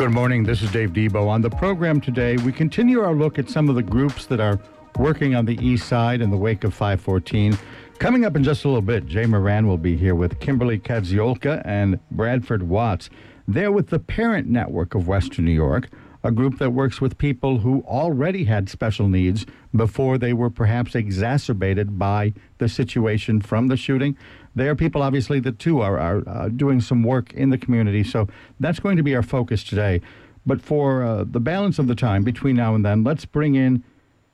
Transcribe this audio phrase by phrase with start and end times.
[0.00, 0.44] Good morning.
[0.44, 1.28] This is Dave Debo.
[1.28, 4.58] On the program today, we continue our look at some of the groups that are
[4.96, 7.58] working on the east side in the wake of 514.
[7.98, 11.60] Coming up in just a little bit, Jay Moran will be here with Kimberly Kadziolka
[11.66, 13.10] and Bradford Watts.
[13.46, 15.90] They're with the Parent Network of Western New York,
[16.24, 19.44] a group that works with people who already had special needs
[19.76, 24.16] before they were perhaps exacerbated by the situation from the shooting.
[24.54, 28.02] They are people, obviously, that too are, are uh, doing some work in the community.
[28.02, 30.00] So that's going to be our focus today.
[30.46, 33.84] But for uh, the balance of the time between now and then, let's bring in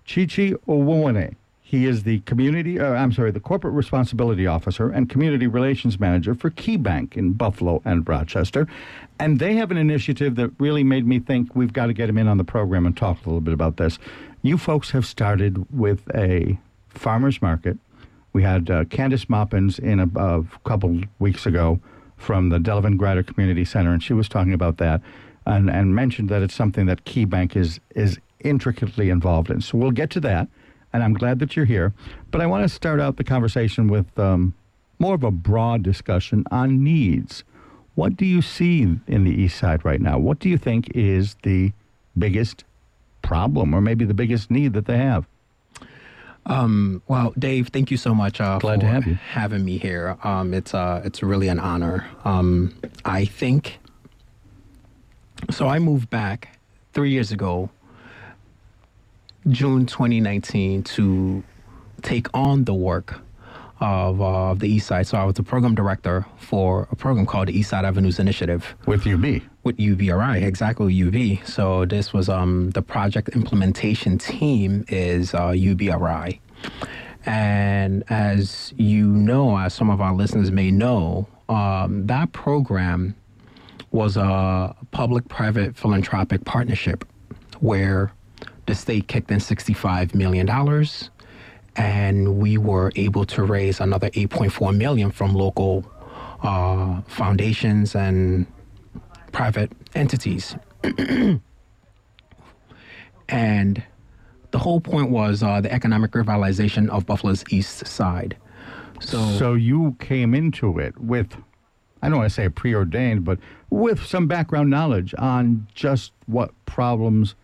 [0.05, 1.35] Chichi Owone.
[1.61, 6.33] He is the community, uh, I'm sorry, the corporate responsibility officer and community relations manager
[6.37, 8.69] for KeyBank in Buffalo and Rochester.
[9.19, 12.19] And they have an initiative that really made me think we've got to get him
[12.19, 13.99] in on the program and talk a little bit about this.
[14.43, 16.57] You folks have started with a
[16.89, 17.79] farmer's market
[18.37, 21.81] we had uh, Candace Moppins in a, a, couple weeks ago
[22.19, 25.01] from the Delavan Grider Community Center, and she was talking about that
[25.47, 29.63] and, and mentioned that it's something that KeyBank is, is intricately involved in.
[29.63, 30.49] So we'll get to that,
[30.93, 31.95] and I'm glad that you're here.
[32.31, 34.53] But I want to start out the conversation with um,
[34.99, 37.43] more of a broad discussion on needs.
[37.95, 40.19] What do you see in the East Side right now?
[40.19, 41.73] What do you think is the
[42.19, 42.65] biggest
[43.23, 45.27] problem or maybe the biggest need that they have?
[46.47, 49.15] Um, well, Dave, thank you so much uh, Glad for to have you.
[49.15, 50.17] having me here.
[50.23, 52.07] Um, it's uh, it's really an honor.
[52.25, 52.75] Um,
[53.05, 53.79] I think
[55.51, 55.67] so.
[55.69, 56.59] I moved back
[56.93, 57.69] three years ago,
[59.49, 61.43] June 2019, to
[62.03, 63.21] take on the work
[63.81, 65.07] of uh, the East Side.
[65.07, 68.75] So I was the program director for a program called the East Side Avenues Initiative
[68.87, 69.43] with UB.
[69.67, 71.45] With UBRI, exactly UB.
[71.45, 76.39] So this was um, the project implementation team is uh, UBRI,
[77.25, 83.17] and as you know, as some of our listeners may know, um, that program
[83.91, 87.05] was a public-private philanthropic partnership
[87.59, 88.13] where
[88.67, 90.49] the state kicked in $65 million
[91.75, 95.85] and we were able to raise another 8.4 million from local
[96.45, 98.47] uh, foundations and
[99.37, 100.57] private entities.
[103.29, 103.83] and
[104.51, 108.35] the whole point was uh, the economic revitalization of Buffalo's east side.
[108.99, 111.37] So, so you came into it with,
[112.01, 113.39] I don't want to say preordained, but
[113.69, 117.35] with some background knowledge on just what problems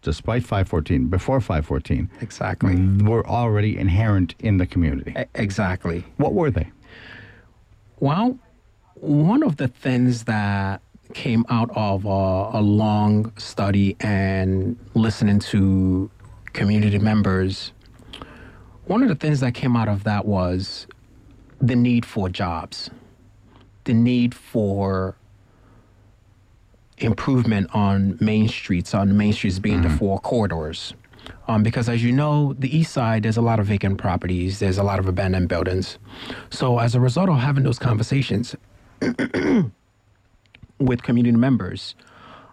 [0.00, 5.14] despite 514, before 514, exactly, were already inherent in the community.
[5.34, 6.02] exactly.
[6.16, 6.70] What were they?
[8.00, 8.38] Well,
[8.94, 10.80] one of the things that
[11.14, 16.10] came out of uh, a long study and listening to
[16.52, 17.72] community members,
[18.86, 20.86] one of the things that came out of that was
[21.60, 22.90] the need for jobs,
[23.84, 25.16] the need for
[26.98, 29.92] improvement on main streets, on main streets being mm-hmm.
[29.92, 30.94] the four corridors.
[31.46, 34.78] Um, because as you know, the east side, there's a lot of vacant properties, there's
[34.78, 35.98] a lot of abandoned buildings.
[36.50, 38.56] So as a result of having those conversations
[40.86, 41.94] with community members,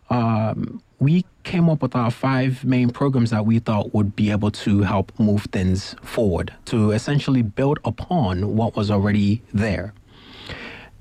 [0.09, 4.51] um, we came up with our five main programs that we thought would be able
[4.51, 9.93] to help move things forward, to essentially build upon what was already there.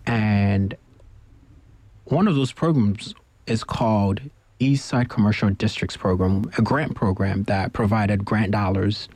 [0.07, 0.77] And
[2.05, 3.15] one of those programs
[3.47, 4.21] is called
[4.59, 9.09] East Side Commercial Districts Program, a grant program that provided grant dollars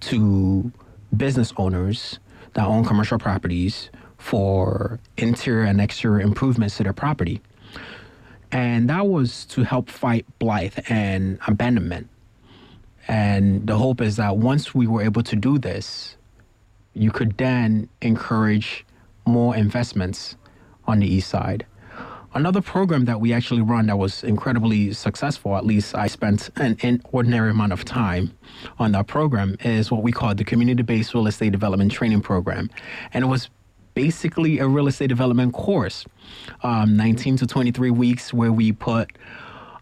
[0.00, 0.72] to
[1.16, 2.18] business owners
[2.54, 7.40] that own commercial properties for interior and exterior improvements to their property.
[8.50, 12.08] And that was to help fight blight and abandonment.
[13.08, 16.16] And the hope is that once we were able to do this,
[16.94, 18.84] you could then encourage
[19.26, 20.36] more investments
[20.86, 21.66] on the east side.
[22.34, 26.76] Another program that we actually run that was incredibly successful, at least I spent an
[26.80, 28.32] inordinary amount of time
[28.78, 32.70] on that program, is what we call the Community Based Real Estate Development Training Program.
[33.12, 33.50] And it was
[33.94, 36.04] basically a real estate development course,
[36.62, 39.10] um, 19 to 23 weeks, where we put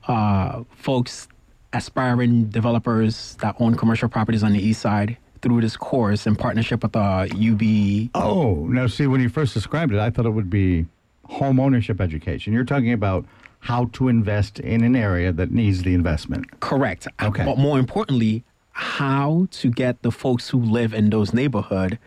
[0.09, 1.29] uh, folks,
[1.73, 6.83] aspiring developers that own commercial properties on the east side through this course in partnership
[6.83, 8.11] with uh, UB.
[8.15, 10.87] Oh, now see, when you first described it, I thought it would be
[11.27, 12.53] home ownership education.
[12.53, 13.25] You're talking about
[13.61, 16.61] how to invest in an area that needs the investment.
[16.61, 17.07] Correct.
[17.23, 17.45] Okay.
[17.45, 18.43] But more importantly,
[18.73, 21.99] how to get the folks who live in those neighborhood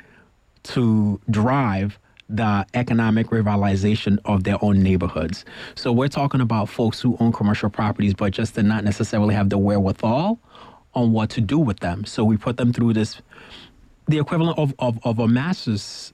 [0.63, 1.99] to drive
[2.29, 5.45] the economic revitalization of their own neighborhoods.
[5.75, 9.49] So we're talking about folks who own commercial properties, but just did not necessarily have
[9.49, 10.39] the wherewithal
[10.95, 12.05] on what to do with them.
[12.05, 13.21] So we put them through this,
[14.07, 16.13] the equivalent of, of, of a master's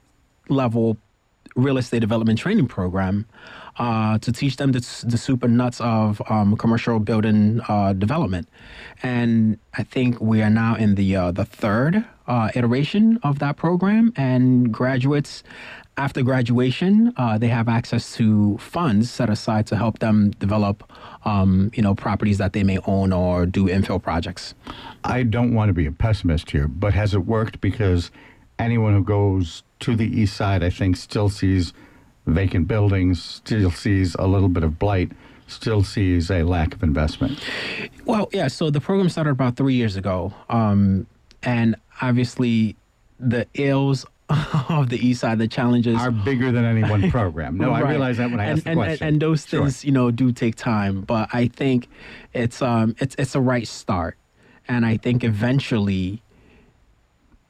[0.49, 0.97] level
[1.55, 3.25] real estate development training program
[3.77, 8.47] uh, to teach them the, the super nuts of um, commercial building uh, development.
[9.03, 13.57] And I think we are now in the uh, the third uh, iteration of that
[13.57, 15.43] program, and graduates.
[15.97, 20.89] After graduation, uh, they have access to funds set aside to help them develop,
[21.25, 24.53] um, you know, properties that they may own or do infill projects.
[25.03, 27.59] I don't want to be a pessimist here, but has it worked?
[27.59, 28.11] Because
[28.59, 31.73] anyone who goes to the east side, I think, still sees
[32.27, 35.11] vacant buildings, still sees a little bit of blight,
[35.47, 37.43] still sees a lack of investment.
[38.05, 38.47] Well, yeah.
[38.47, 41.07] So the program started about three years ago, um,
[41.43, 42.75] and obviously
[43.19, 44.05] the ills
[44.69, 47.57] of the east side, the challenges are bigger than any one program.
[47.57, 47.83] No, Right.
[47.83, 49.07] I realize that when I and, asked the and, question.
[49.07, 49.61] And, and those Sure.
[49.61, 51.01] things, you know, do take time.
[51.01, 51.87] But I think
[52.33, 54.17] it's um it's it's a right start,
[54.67, 56.21] and I think eventually,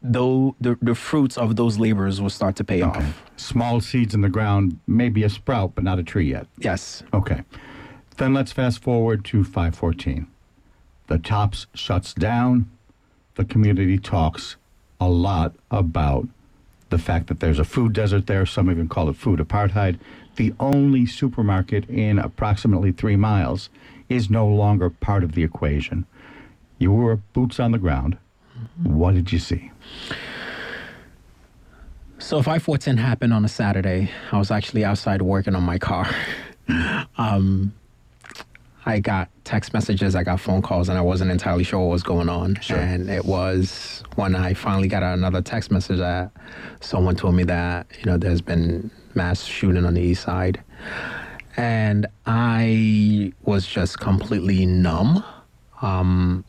[0.02, 3.24] though the the fruits of those labors will start to pay off.
[3.36, 6.48] Small seeds in the ground, maybe a sprout, but not a tree yet.
[6.60, 7.04] Yes.
[7.14, 7.44] Okay.
[8.18, 10.28] Then let's fast forward to 514.
[11.08, 12.70] The TOPS shuts down.
[13.40, 14.58] The community talks
[15.00, 16.28] a lot about
[16.90, 18.46] the fact that there's a food desert there.
[18.46, 19.98] Some even call it food apartheid.
[20.36, 23.70] The only supermarket in approximately three miles
[24.10, 26.06] is no longer part of the equation.
[26.80, 28.18] You were boots on the ground.
[28.84, 29.72] What did you see?
[32.18, 34.12] So 514 happened on a Saturday.
[34.34, 36.14] I was actually outside working on my car.
[37.18, 37.74] um,
[38.90, 42.04] I got text messages, I got phone calls, and I wasn't entirely sure what was
[42.04, 42.58] going on.
[42.80, 46.32] And it was when I finally got another text message that
[46.80, 50.64] someone told me that, you know, there's been mass shooting on the east side.
[51.56, 55.24] And I was just completely numb.
[55.84, 56.44] Um,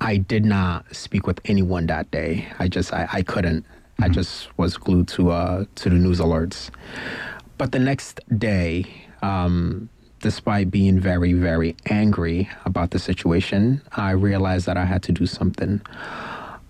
[0.00, 2.46] I did not speak with anyone that day.
[2.58, 3.64] I just I, I couldn't.
[3.98, 6.70] I just was glued to uh to the news alerts.
[7.58, 8.86] But the next day,
[9.22, 9.90] um,
[10.20, 15.26] despite being very very angry about the situation, I realized that I had to do
[15.26, 15.80] something.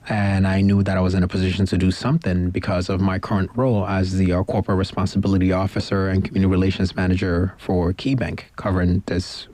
[0.08, 3.18] And I knew that I was in a position to do something because of my
[3.18, 9.04] current role as the uh, corporate responsibility officer and community relations manager for KeyBank, covering
[9.06, 9.46] this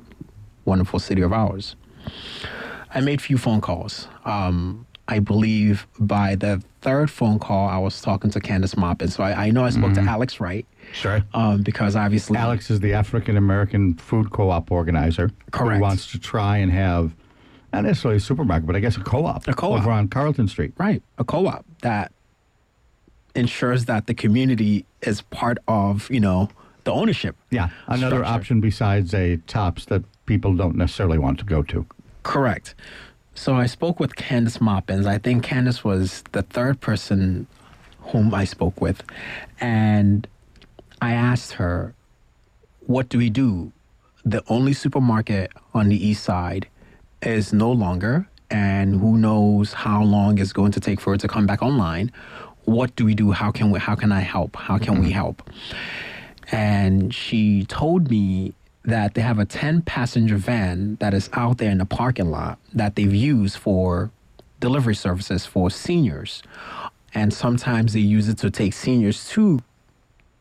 [0.65, 1.77] wonderful city of ours.
[2.95, 4.09] I made a few phone calls.
[4.25, 9.15] Um, I believe by the third phone call, I was talking to Candace Moppins.
[9.15, 10.67] So I, I know I spoke to Alex Wright.
[10.93, 11.23] Sure.
[11.35, 12.37] Um, because obviously.
[12.37, 15.31] Alex is the African American food co op organizer.
[15.53, 15.77] Correct.
[15.77, 17.15] Who wants to try and have,
[17.73, 19.47] not necessarily a supermarket, but I guess a co op.
[19.47, 19.81] A co-op.
[19.81, 20.73] Over on Carlton Street.
[20.77, 21.03] Right.
[21.19, 22.13] A co op that
[23.35, 26.49] ensures that the community is part of, you know,
[26.85, 27.37] the ownership.
[27.51, 27.69] Yeah.
[27.87, 28.35] Another structure.
[28.35, 31.87] option besides a tops that people don't necessarily want to go to.
[32.23, 32.75] Correct.
[33.37, 35.07] So I spoke with Candace Moppins.
[35.07, 37.47] I think Candace was the third person
[38.01, 39.03] whom I spoke with.
[39.61, 40.27] And
[41.03, 41.95] I asked her,
[42.87, 43.73] what do we do?
[44.25, 46.67] The only supermarket on the east side
[47.21, 51.29] is no longer, and who knows how long it's going to take for it to
[51.29, 52.11] come back online.
[52.65, 53.33] What do we do?
[53.33, 54.57] How can we how can I help?
[54.57, 55.15] How can we mm-hmm.
[55.15, 55.51] help?
[56.51, 58.55] And she told me
[58.87, 62.59] that they have a 10 passenger van that is out there in the parking lot
[62.73, 64.11] that they've used for
[64.61, 66.43] delivery services for seniors.
[67.13, 69.61] And sometimes they use it to take seniors to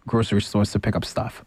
[0.08, 1.44] grocery stores to pick up stuff.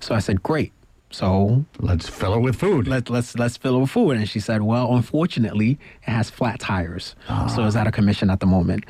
[0.00, 0.72] So I said, great.
[1.12, 2.86] So let's fill it with food.
[2.86, 4.16] Let, let's let's fill it with food.
[4.16, 5.72] And she said, well, unfortunately,
[6.06, 7.16] it has flat tires,
[7.54, 8.84] so it's out of commission at the moment.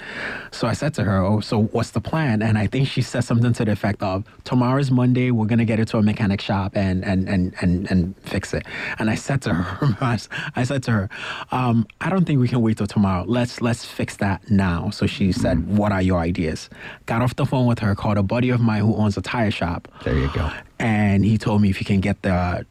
[0.50, 2.42] So I said to her, oh, so what's the plan?
[2.42, 5.80] And I think she said something to the effect of, tomorrow's Monday, we're gonna get
[5.80, 8.66] it to a mechanic shop and and and and, and fix it.
[8.98, 9.96] And I said to her,
[10.56, 11.08] I said to her,
[11.52, 13.24] um, I don't think we can wait till tomorrow.
[13.26, 14.90] Let's let's fix that now.
[14.90, 16.68] So she said, what are your ideas?
[17.06, 19.50] Got off the phone with her, called a buddy of mine who owns a tire
[19.50, 19.88] shop.
[20.04, 20.50] There you go.
[20.80, 22.66] And he told me if you can get the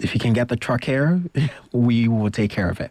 [0.00, 1.22] if you can get the truck here,
[1.72, 2.90] we will take care of it.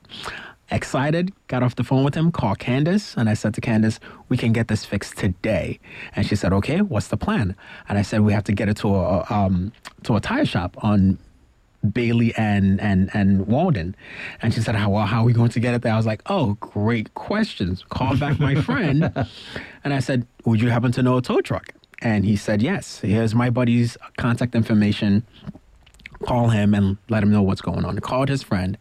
[0.70, 4.00] excited, got off the phone with him, called Candace, and I said to Candace,
[4.30, 5.80] we can get this fixed today.
[6.16, 7.56] And she said, okay, what's the plan?
[7.90, 10.78] And I said, we have to get it to a, um, to a tire shop
[10.82, 11.18] on
[11.94, 13.96] Bailey and and and Walden.
[14.42, 15.94] And she said, how, well, how are we going to get it there?
[15.94, 17.84] I was like, oh, great questions.
[17.90, 19.12] Call back my friend.
[19.84, 21.74] and I said, would you happen to know a tow truck?
[22.02, 23.00] And he said, yes.
[23.00, 25.24] Here's my buddy's contact information
[26.22, 27.98] call him and let him know what's going on.
[27.98, 28.78] I called his friend,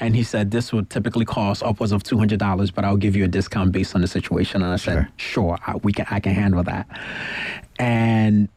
[0.00, 3.16] and he said this would typically cost upwards of two hundred dollars, but I'll give
[3.16, 4.62] you a discount based on the situation.
[4.62, 6.86] And I said, sure, I, we can, I can handle that.
[7.78, 8.48] And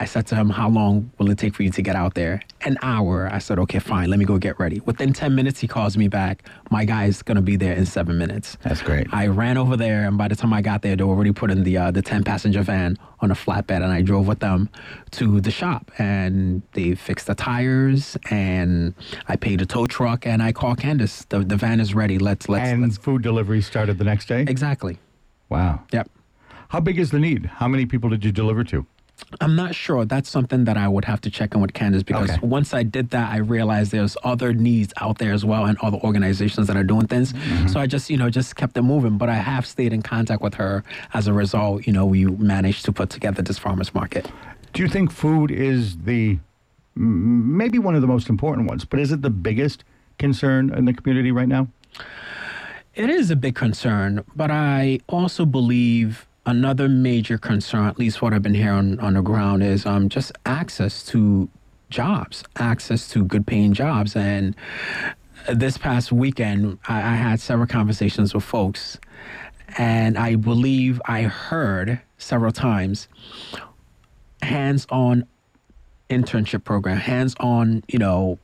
[0.00, 2.42] I said to him, How long will it take for you to get out there?
[2.64, 3.28] An hour.
[3.32, 4.10] I said, Okay, fine.
[4.10, 4.80] Let me go get ready.
[4.80, 6.48] Within 10 minutes, he calls me back.
[6.70, 8.56] My guy is going to be there in seven minutes.
[8.62, 9.06] That's great.
[9.12, 11.64] I ran over there, and by the time I got there, they were already putting
[11.64, 14.68] the, uh, the 10 passenger van on a flatbed, and I drove with them
[15.12, 15.90] to the shop.
[15.98, 18.94] And they fixed the tires, and
[19.28, 21.24] I paid a tow truck, and I called Candace.
[21.28, 22.18] The, the van is ready.
[22.18, 22.96] Let's, let's, and let's.
[22.96, 24.42] food delivery started the next day?
[24.42, 24.98] Exactly.
[25.48, 25.82] Wow.
[25.92, 26.10] Yep.
[26.68, 27.44] How big is the need?
[27.44, 28.86] How many people did you deliver to?
[29.40, 30.04] I'm not sure.
[30.04, 32.46] That's something that I would have to check in with Candace because Okay.
[32.46, 35.98] once I did that, I realized there's other needs out there as well and other
[35.98, 37.32] organizations that are doing things.
[37.32, 37.68] Mm-hmm.
[37.68, 39.16] So I just, you know, just kept it moving.
[39.18, 40.82] But I have stayed in contact with her.
[41.14, 44.30] As a result, you know, we managed to put together this farmers market.
[44.74, 46.38] Do you think food is the
[46.94, 49.82] maybe one of the most important ones, but is it the biggest
[50.18, 51.68] concern in the community right now?
[52.94, 58.32] It is a big concern, but I also believe another major concern, at least what
[58.32, 61.48] I've been hearing on the ground, is um, just access to
[61.90, 64.16] jobs, access to good paying jobs.
[64.16, 64.56] And
[65.52, 68.98] this past weekend, I, I had several conversations with folks,
[69.78, 73.08] and I believe I heard several times
[74.42, 75.26] hands on
[76.10, 78.38] internship program, hands on, you know,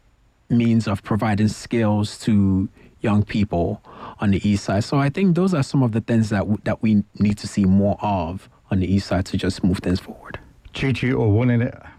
[0.48, 2.68] means of providing skills to
[3.00, 3.82] young people
[4.20, 4.84] on the east side.
[4.84, 7.46] So I think those are some of the things that w- that we need to
[7.46, 10.38] see more of on the east side to just move things forward.
[10.72, 11.90] Chichi Owunwanne,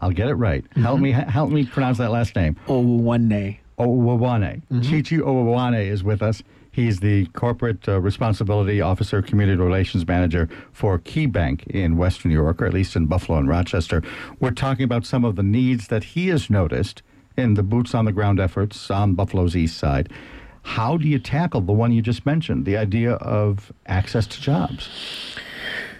[0.00, 0.64] I'll get it right.
[0.76, 2.56] Help me help me pronounce that last name.
[2.68, 3.58] Owunwanne.
[3.78, 4.62] Owawane.
[4.82, 6.42] Chichi Owawane is with us.
[6.72, 12.36] He's the Corporate uh, Responsibility Officer, Community Relations Manager for Key Bank in Western New
[12.36, 14.02] York, or at least in Buffalo and Rochester.
[14.40, 17.02] We're talking about some of the needs that he has noticed
[17.36, 20.10] in the boots on the ground efforts on Buffalo's east side.
[20.66, 24.90] How do you tackle the one you just mentioned, the idea of access to jobs?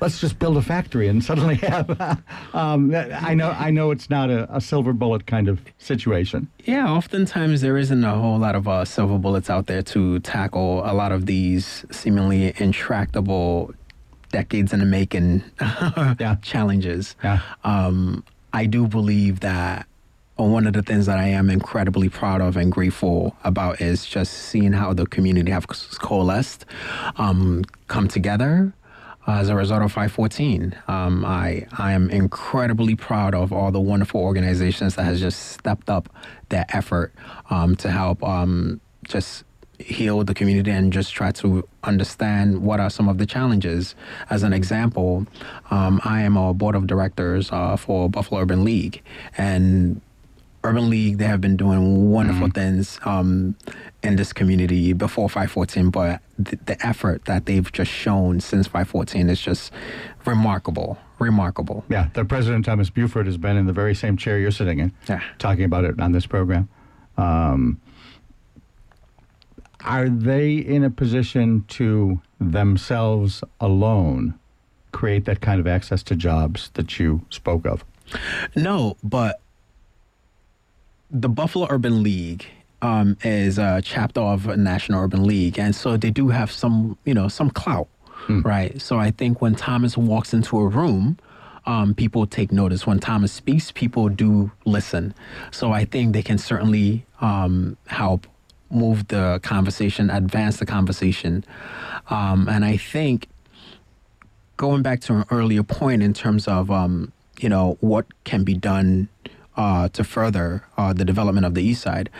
[0.00, 2.20] Let's just build a factory and suddenly have.
[2.52, 6.50] um, I know, I know, it's not a, a silver bullet kind of situation.
[6.64, 10.82] Yeah, oftentimes there isn't a whole lot of uh, silver bullets out there to tackle
[10.84, 13.72] a lot of these seemingly intractable,
[14.32, 15.44] decades in the making
[16.42, 17.14] challenges.
[17.22, 17.40] Yeah.
[17.62, 19.86] Um, I do believe that
[20.36, 24.32] one of the things that I am incredibly proud of and grateful about is just
[24.32, 26.66] seeing how the community have coalesced,
[27.16, 28.72] um, come together
[29.26, 30.76] as a result of 514.
[30.88, 35.90] Um, I, I am incredibly proud of all the wonderful organizations that has just stepped
[35.90, 36.08] up
[36.50, 37.12] their effort
[37.50, 39.44] um, to help um, just
[39.78, 43.94] heal the community and just try to understand what are some of the challenges.
[44.30, 45.26] As an example,
[45.70, 49.02] um, I am a board of directors uh, for Buffalo Urban League,
[49.36, 50.00] and
[50.66, 53.56] Urban League, they have been doing wonderful things um,
[54.02, 59.28] in this community before 514, but the, the effort that they've just shown since 514
[59.30, 59.72] is just
[60.24, 60.98] remarkable.
[61.18, 61.84] Remarkable.
[61.88, 64.92] Yeah, the President Thomas Beauford has been in the very same chair you're sitting in,
[65.08, 65.22] Yeah.
[65.38, 66.68] talking about it on this program.
[67.16, 67.80] Um,
[69.84, 74.34] are they in a position to themselves alone
[74.92, 77.84] create that kind of access to jobs that you spoke of?
[78.56, 79.40] No, but
[81.10, 82.46] the Buffalo Urban League
[82.82, 86.98] um, is a chapter of a National Urban League, and so they do have some,
[87.04, 87.88] you know, some clout,
[88.42, 88.80] right?
[88.80, 91.18] So I think when Thomas walks into a room,
[91.64, 92.86] um, people take notice.
[92.86, 95.14] When Thomas speaks, people do listen.
[95.50, 98.26] So I think they can certainly um, help
[98.70, 101.44] move the conversation, advance the conversation,
[102.10, 103.28] um, and I think
[104.56, 108.54] going back to an earlier point in terms of um, you know what can be
[108.54, 109.08] done
[109.56, 112.10] uh, to further uh, the development of the east side.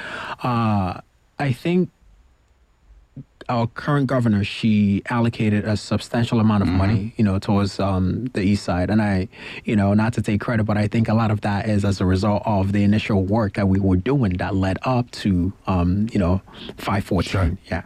[0.43, 1.01] Uh,
[1.39, 1.91] i think
[3.49, 8.41] our current governor she allocated a substantial amount of money you know towards um, the
[8.41, 8.91] east side.
[8.91, 9.29] And i
[9.65, 12.01] you know not to take credit but i think a lot of that is as
[12.01, 16.09] a result of the initial work that we were doing that led up to um,
[16.13, 16.41] you know
[16.79, 17.83] 514 yeah.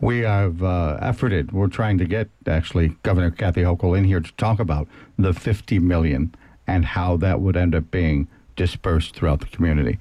[0.00, 1.52] We have uh, efforted.
[1.52, 4.86] We're trying to get actually Governor Kathy Hochul in here to talk about
[5.18, 6.34] the 50 million
[6.66, 9.98] and how that would end up being dispersed throughout the community.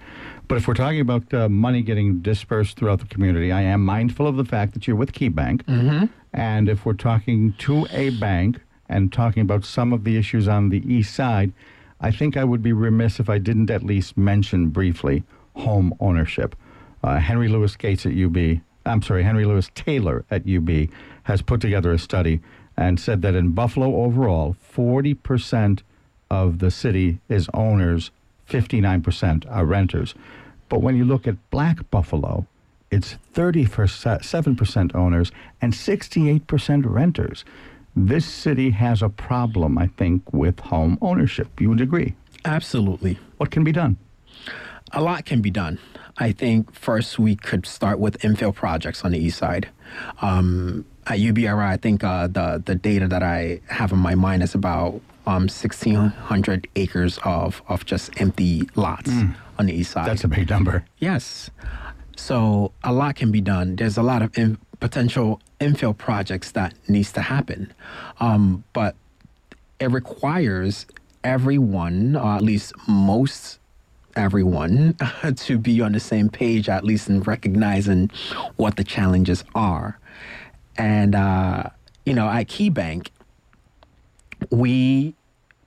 [0.47, 4.27] But if we're talking about uh, money getting dispersed throughout the community, I am mindful
[4.27, 5.63] of the fact that you're with KeyBank.
[5.63, 6.05] Mm-hmm.
[6.33, 10.69] And if we're talking to a bank and talking about some of the issues on
[10.69, 11.53] the east side,
[12.01, 15.23] I think I would be remiss if I didn't at least mention briefly
[15.55, 16.55] home ownership.
[17.03, 20.89] Uh, Henry Louis Gates at UB, I'm sorry, Henry Louis Taylor at UB
[21.23, 22.41] has put together a study
[22.75, 25.81] and said that in Buffalo overall, 40%
[26.33, 28.11] of the city is owners,
[28.49, 30.15] 59% are renters.
[30.67, 32.47] But when you look at Black Buffalo,
[32.89, 37.45] it's 37% owners and 68% renters.
[37.95, 41.61] This city has a problem, I think, with home ownership.
[41.61, 42.15] You would agree?
[42.45, 43.19] Absolutely.
[43.37, 43.97] What can be done?
[44.91, 45.77] A lot can be done.
[46.17, 49.69] I think first we could start with infill projects on the east side.
[50.21, 54.43] Um, at UBRI, I think uh, the the data that I have in my mind
[54.43, 59.33] is about um, 1,600 acres of, of just empty lots mm.
[59.57, 60.07] on the east side.
[60.07, 60.85] That's a big number.
[60.99, 61.49] Yes.
[62.15, 63.75] So a lot can be done.
[63.75, 67.73] There's a lot of in, potential infill projects that needs to happen,
[68.19, 68.95] um, but
[69.79, 70.85] it requires
[71.23, 73.59] everyone, or at least most
[74.15, 74.95] everyone,
[75.35, 78.11] to be on the same page, at least in recognizing
[78.57, 79.97] what the challenges are.
[80.77, 81.69] And uh,
[82.05, 83.09] you know, at KeyBank,
[84.49, 85.15] we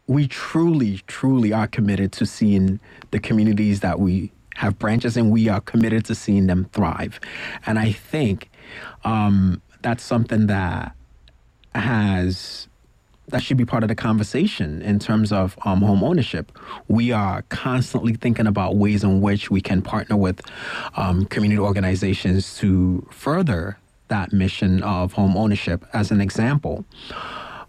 [0.06, 2.78] we truly, truly are committed to seeing
[3.10, 7.20] the communities that we have branches and We are committed to seeing them thrive,
[7.66, 8.50] and I think
[9.04, 10.94] um, that's something that
[11.74, 12.68] has
[13.28, 16.52] that should be part of the conversation in terms of um, home ownership.
[16.88, 20.40] We are constantly thinking about ways in which we can partner with
[20.96, 25.84] um, community organizations to further that mission of home ownership.
[25.92, 26.84] As an example,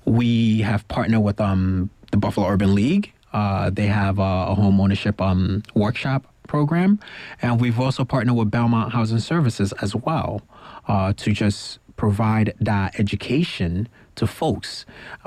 [0.05, 3.13] we have partnered with um, the Buffalo Urban League.
[3.33, 6.99] Uh, they have a, a home ownership um, workshop program,
[7.41, 10.41] and we've also partnered with Belmont Housing Services as well
[10.87, 14.85] uh, to just provide that education to folks.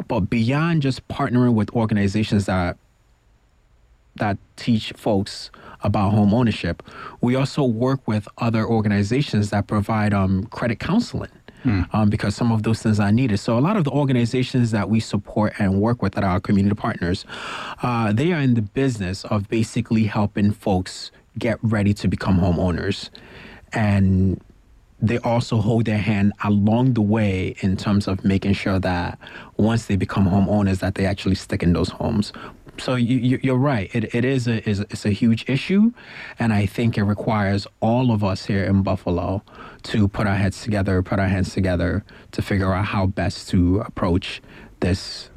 [0.08, 2.76] But beyond just partnering with organizations that
[4.16, 5.50] that teach folks
[5.82, 6.82] about home ownership,
[7.20, 11.30] we also work with other organizations that provide um, credit counseling.
[11.64, 11.94] Mm.
[11.94, 13.36] Um, because some of those things are needed.
[13.36, 16.40] So a lot of the organizations that we support and work with that are our
[16.40, 17.26] community partners,
[17.82, 23.10] uh, they are in the business of basically helping folks get ready to become homeowners,
[23.74, 24.40] and
[25.02, 29.18] they also hold their hand along the way in terms of making sure that
[29.56, 32.32] once they become homeowners, that they actually stick in those homes
[32.80, 33.94] so you, are right.
[33.94, 35.92] It, it is a is it's a huge issue,
[36.38, 39.42] and I think it requires all of us here in Buffalo
[39.84, 43.80] to put our heads together, put our hands together to figure out how best to
[43.80, 44.42] approach
[44.80, 45.30] this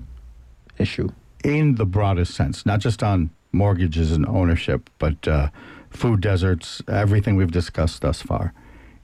[0.77, 1.09] issue.
[1.43, 5.49] In the broadest sense, not just on mortgages and ownership, but uh,
[5.89, 8.53] food deserts, everything we've discussed thus far.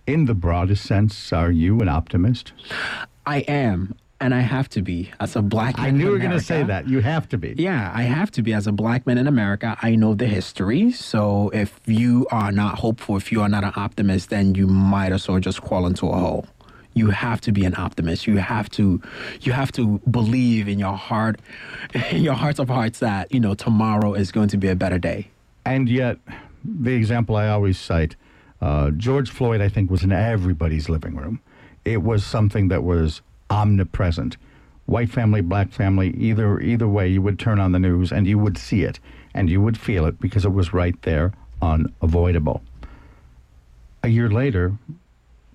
[0.07, 2.53] In the broadest sense, are you an optimist?
[3.25, 5.85] I am and I have to be as a black man.
[5.85, 6.87] I knew you were going to say that.
[6.87, 7.55] You have to be.
[7.57, 9.77] Yeah, I have to be as a black man in America.
[9.81, 10.91] I know the history.
[10.91, 15.11] So if you are not hopeful, if you are not an optimist, then you might
[15.11, 16.47] as well just crawl into a hole.
[16.93, 18.27] You have to be an optimist.
[18.27, 19.01] You have to,
[19.41, 21.39] you have to believe in your heart,
[22.11, 24.97] in your hearts of hearts that you know tomorrow is going to be a better
[24.97, 25.29] day.
[25.65, 26.17] And yet,
[26.63, 28.15] the example I always cite,
[28.59, 31.39] uh, George Floyd, I think, was in everybody's living room.
[31.85, 34.37] It was something that was omnipresent.
[34.85, 38.39] White family, black family, either either way, you would turn on the news and you
[38.39, 38.99] would see it
[39.33, 42.61] and you would feel it because it was right there, unavoidable.
[44.03, 44.73] A year later,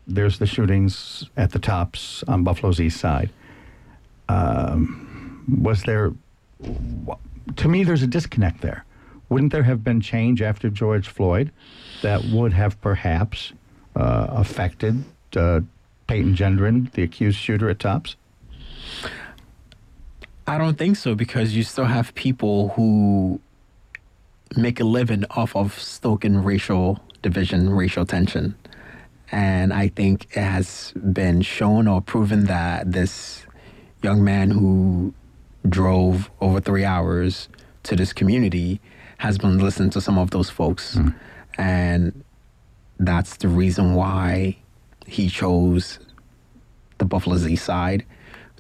[0.07, 3.31] there's the shootings at the tops on Buffalo's east side.
[4.29, 6.13] Um, was there?
[7.57, 8.85] To me, there's a disconnect there.
[9.29, 11.51] Wouldn't there have been change after George Floyd
[12.03, 13.53] that would have perhaps
[13.97, 15.05] uh, affected
[15.37, 15.61] uh,
[16.07, 18.17] Payton Gendron, the accused shooter at Tops?
[20.47, 23.41] I don't think so because you still have people who
[24.57, 28.55] make a living off of stoking racial division, racial tension.
[29.33, 33.47] And I think it has been shown or proven that this
[34.03, 35.15] young man who
[35.69, 37.49] drove over three hours
[37.85, 38.81] to this community
[39.19, 40.97] has been listening to some of those folks.
[40.97, 41.15] Mm.
[41.57, 42.25] And
[42.99, 44.59] that's the reason why
[45.07, 45.99] he chose
[46.99, 48.05] the Buffalo's East Side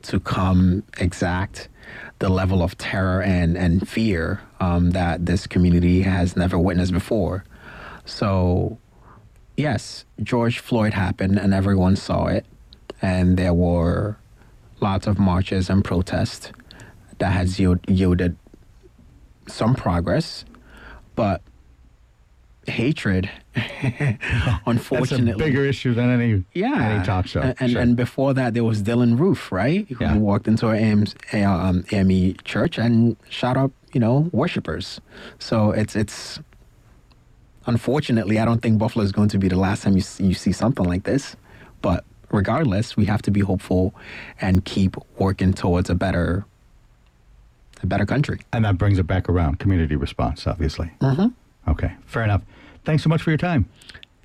[0.02, 1.68] to come exact
[2.18, 7.44] the level of terror and, and fear um, that this community has never witnessed before.
[8.04, 8.78] So,
[9.56, 12.46] yes, George Floyd happened and everyone saw it,
[13.02, 14.16] and there were
[14.80, 16.52] lots of marches and protests
[17.18, 18.36] that has yielded
[19.48, 20.44] some progress.
[21.16, 21.42] but
[22.68, 23.30] hatred,
[24.66, 27.40] unfortunately, That's a bigger issue than any yeah, any talk show.
[27.40, 27.80] And, and, Sure.
[27.80, 29.86] and before that, there was Dylann Roof, right?
[29.88, 30.16] Who Yeah.
[30.16, 35.00] walked into an um, AME church and shot up, you know, worshipers.
[35.38, 36.38] So it's it's
[37.66, 40.34] unfortunately, I don't think Buffalo is going to be the last time you see, you
[40.34, 41.36] see something like this.
[41.82, 43.94] But regardless, we have to be hopeful
[44.40, 46.44] and keep working towards a better
[47.82, 48.40] a better country.
[48.52, 49.58] and that brings it back around.
[49.58, 50.90] Community response, obviously.
[51.00, 51.26] Mm-hmm.
[51.68, 52.42] Okay, fair enough.
[52.84, 53.68] Thanks so much for your time.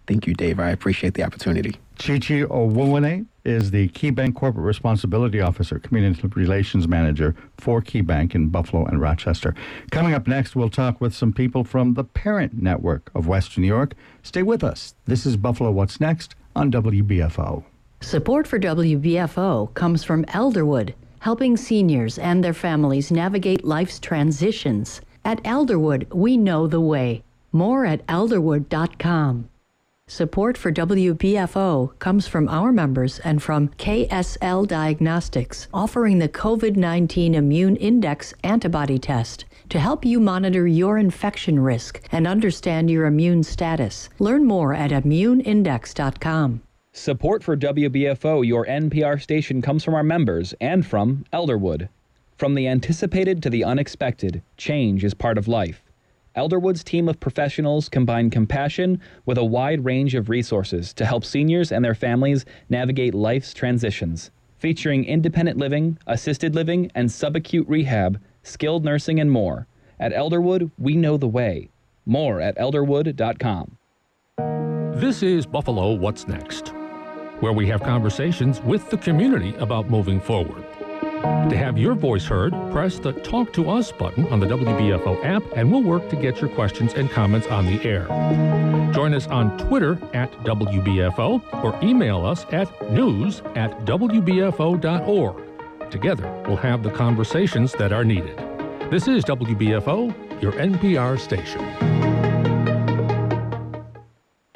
[0.08, 0.60] Thank you, Dave.
[0.60, 1.75] I appreciate the opportunity.
[1.97, 8.86] Chichi Owunwanne is the KeyBank Corporate Responsibility Officer, Community Relations Manager for KeyBank in Buffalo
[8.86, 9.54] and Rochester.
[9.91, 13.67] Coming up next, we'll talk with some people from the parent network of Western New
[13.67, 13.93] York.
[14.23, 14.95] Stay with us.
[15.06, 17.63] This is Buffalo What's Next on WBFO.
[18.02, 25.02] Support for WBFO comes from Elderwood, helping seniors and their families navigate life's transitions.
[25.25, 27.23] At Elderwood, we know the way.
[27.52, 29.50] More at elderwood.com.
[30.08, 37.36] Support for WBFO comes from our members and from KSL Diagnostics, offering the COVID 19
[37.36, 43.44] Immune Index antibody test to help you monitor your infection risk and understand your immune
[43.44, 44.10] status.
[44.18, 46.62] Learn more at immuneindex.com.
[46.92, 51.88] Support for WBFO, your NPR station, comes from our members and from Elderwood.
[52.36, 55.84] From the anticipated to the unexpected, change is part of life.
[56.36, 61.72] Elderwood's team of professionals combine compassion with a wide range of resources to help seniors
[61.72, 64.32] and their families navigate life's transitions.
[64.58, 69.68] Featuring independent living, assisted living, and subacute rehab, skilled nursing, and more.
[70.00, 71.70] At Elderwood, we know the way.
[72.06, 73.78] More at elderwood.com.
[75.00, 76.70] This is Buffalo What's Next,
[77.39, 80.65] where we have conversations with the community about moving forward.
[81.22, 85.44] To have your voice heard, press the Talk to Us button on the WBFO app,
[85.56, 88.06] and we'll work to get your questions and comments on the air.
[88.94, 95.92] Join us on Twitter at WBFO or email us at news at WBFO.org.
[95.92, 98.38] Together, we'll have the conversations that are needed.
[98.90, 101.62] This is WBFO, your NPR station.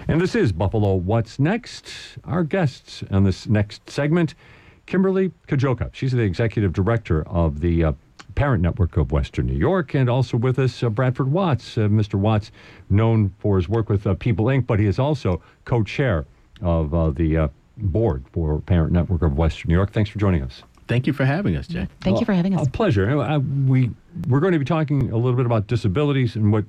[0.08, 2.18] And this is Buffalo What's Next.
[2.24, 4.36] Our guests on this next segment,
[4.86, 5.90] Kimberly Kadziolka.
[5.94, 7.92] She's the executive director of the uh,
[8.36, 11.78] parent network of Western New York, and also with us, uh, Bradford Watts.
[11.78, 12.16] Uh, Mr.
[12.16, 12.52] Watts,
[12.90, 16.26] known for his work with uh, People Inc., but he is also co chair
[16.62, 19.92] of uh, the uh, board for Parent Network of Western New York.
[19.92, 20.64] Thanks for joining us.
[20.88, 21.88] Thank you for having us, Jay.
[22.02, 22.68] Thank you for having us.
[22.68, 23.20] A pleasure.
[23.20, 23.90] Uh, we
[24.28, 26.66] we're going to be talking a little bit about disabilities and what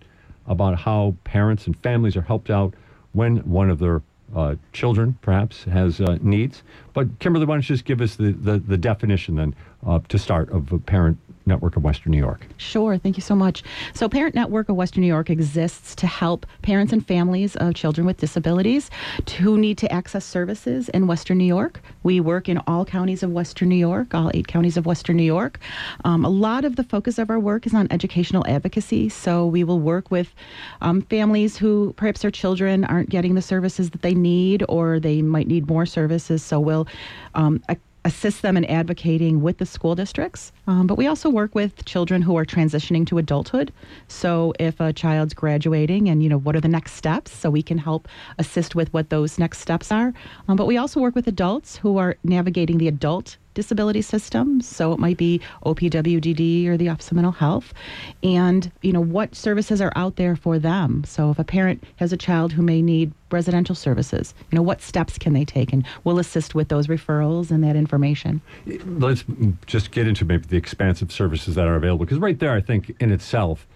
[0.47, 2.75] about how parents and families are helped out
[3.13, 4.03] when one of their
[4.35, 6.63] uh, children perhaps has uh, needs.
[6.93, 9.55] But Kimberly, why don't you just give us the, the, the definition then
[9.87, 12.47] uh, to start of a parent network of Western New York?
[12.57, 13.63] Sure, thank you so much.
[13.93, 18.07] So, Parent Network of Western New York exists to help parents and families of children
[18.07, 18.91] with disabilities
[19.39, 21.81] who need to access services in Western New York.
[22.03, 25.23] We work in all counties of Western New York, all eight counties of Western New
[25.23, 25.59] York.
[26.05, 29.09] Um, a lot of the focus of our work is on educational advocacy.
[29.09, 30.35] So, we will work with
[30.81, 35.23] um, families who perhaps their children aren't getting the services that they need or they
[35.23, 36.43] might need more services.
[36.43, 36.87] So, we'll
[37.35, 37.63] um,
[38.05, 40.53] assist them in advocating with the school districts.
[40.67, 43.73] Um, but we also work with children who are transitioning to adulthood.
[44.09, 47.33] So if a child's graduating and, you know, what are the next steps?
[47.33, 50.13] So we can help assist with what those next steps are.
[50.49, 54.61] Um, but we also work with adults who are navigating the adult disability system.
[54.61, 57.73] So it might be OPWDD or the Office of Mental Health.
[58.23, 61.05] And, you know, what services are out there for them?
[61.05, 64.83] So if a parent has a child who may need residential services, you know, what
[64.83, 65.73] steps can they take?
[65.73, 68.43] And we'll assist with those referrals and that information.
[68.67, 69.25] Let's
[69.67, 72.95] just get into maybe the expansive services that are available because right there, I think
[73.01, 73.67] in itself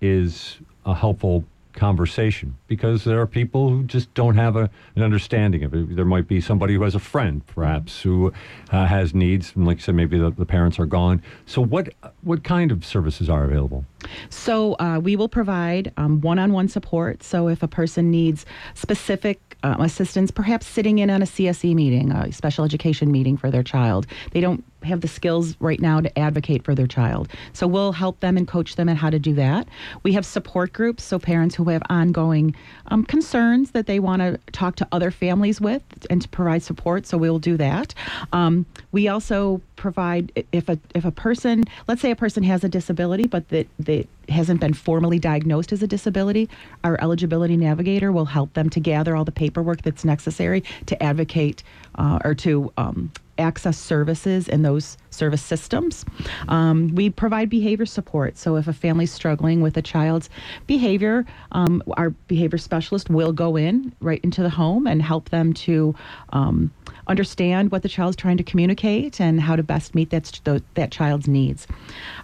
[0.00, 1.44] is a helpful
[1.74, 5.96] conversation because there are people who just don't have a, an understanding of it.
[5.96, 8.32] There might be somebody who has a friend, perhaps, who
[8.70, 11.22] uh, has needs, and like I said, maybe the, the parents are gone.
[11.46, 13.84] So, what what kind of services are available?
[14.30, 17.22] So uh, we will provide um, one-on-one support.
[17.22, 22.12] So if a person needs specific um, assistance, perhaps sitting in on a CSE meeting,
[22.12, 26.18] a special education meeting for their child, they don't have the skills right now to
[26.18, 27.28] advocate for their child.
[27.54, 29.66] So we'll help them and coach them on how to do that.
[30.02, 32.54] We have support groups, so parents who have ongoing
[32.88, 37.06] um, concerns that they want to talk to other families with and to provide support.
[37.06, 37.94] So we'll do that.
[38.32, 42.68] Um, we also provide if a if a person, let's say a person has a
[42.68, 46.48] disability, but that that hasn't been formally diagnosed as a disability,
[46.82, 51.62] our eligibility navigator will help them to gather all the paperwork that's necessary to advocate
[51.96, 56.04] uh, or to um, access services in those service systems.
[56.48, 58.36] Um, we provide behavior support.
[58.36, 60.28] So if a family's struggling with a child's
[60.66, 65.52] behavior, um, our behavior specialist will go in right into the home and help them
[65.54, 65.94] to
[66.30, 66.72] um,
[67.06, 71.28] understand what the child's trying to communicate and how to best meet that, that child's
[71.28, 71.66] needs.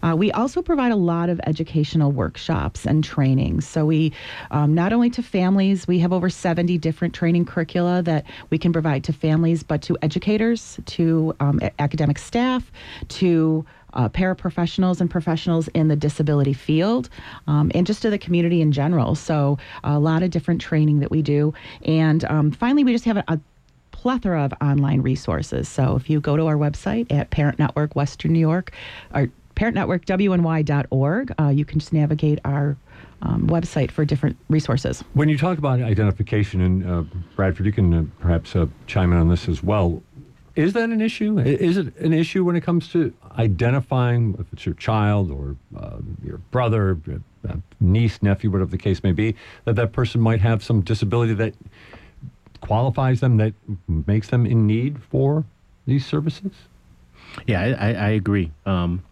[0.02, 3.66] Uh, we also provide a lot of educational workshops and trainings.
[3.66, 4.12] So we,
[4.50, 8.72] um, not only to families, we have over 70 different training curricula that we can
[8.72, 12.70] provide to families, but to educators, to um, academic staff,
[13.08, 17.08] to uh, paraprofessionals and professionals in the disability field,
[17.46, 19.14] um, and just to the community in general.
[19.14, 21.54] So, a lot of different training that we do.
[21.86, 23.40] And um, finally, we just have a, a
[23.92, 25.68] plethora of online resources.
[25.68, 28.72] So, if you go to our website at Parent Network Western New York,
[29.14, 32.76] or parentnetworkwny.org, uh, you can just navigate our
[33.22, 35.04] um, website for different resources.
[35.14, 37.02] When you talk about identification, and uh,
[37.36, 40.02] Bradford, you can uh, perhaps uh, chime in on this as well.
[40.56, 41.38] Is that an issue?
[41.38, 45.98] Is it an issue when it comes to identifying if it's your child or uh,
[46.24, 46.98] your brother,
[47.48, 49.34] uh, niece, nephew, whatever the case may be,
[49.64, 51.54] that that person might have some disability that
[52.60, 53.54] qualifies them, that
[53.88, 55.44] makes them in need for
[55.86, 56.52] these services?
[57.46, 58.50] Yeah, I, I agree.
[58.66, 59.02] Um,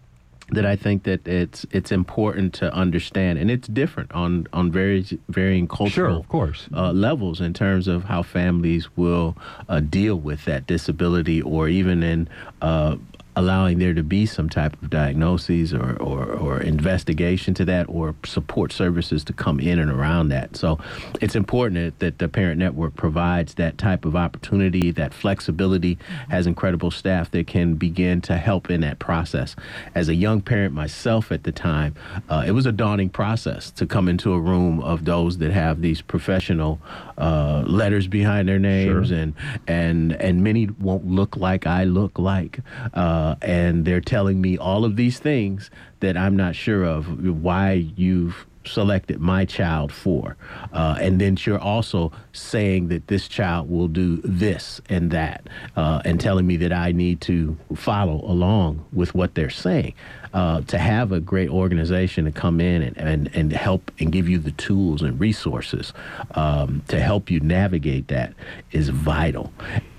[0.51, 5.05] that I think that it's it's important to understand, and it's different on on very
[5.29, 9.37] varying cultural, sure, of course, uh, levels in terms of how families will
[9.69, 12.29] uh, deal with that disability, or even in
[12.63, 12.97] uh,
[13.39, 18.13] allowing there to be some type of diagnosis or, or, or, investigation to that or
[18.25, 20.57] support services to come in and around that.
[20.57, 20.81] So
[21.21, 25.99] it's important that the Parent Network provides that type of opportunity, that flexibility,
[26.31, 29.55] has incredible staff that can begin to help in that process.
[29.95, 31.95] As a young parent myself at the time,
[32.29, 35.81] uh, it was a daunting process to come into a room of those that have
[35.81, 36.81] these professional
[37.17, 39.17] uh, letters behind their names sure.
[39.17, 39.35] and,
[39.69, 42.59] and, and many won't look like I look like.
[42.95, 47.25] Uh, uh, and they're telling me all of these things that I'm not sure of
[47.43, 50.37] why you've selected my child for.
[50.73, 56.03] Uh, and then you're also saying that this child will do this and that, uh,
[56.05, 59.95] and telling me that I need to follow along with what they're saying.
[60.35, 64.29] Uh, to have a great organization to come in and, and, and help and give
[64.29, 65.95] you the tools and resources
[66.33, 68.35] um, to help you navigate that
[68.71, 69.51] is vital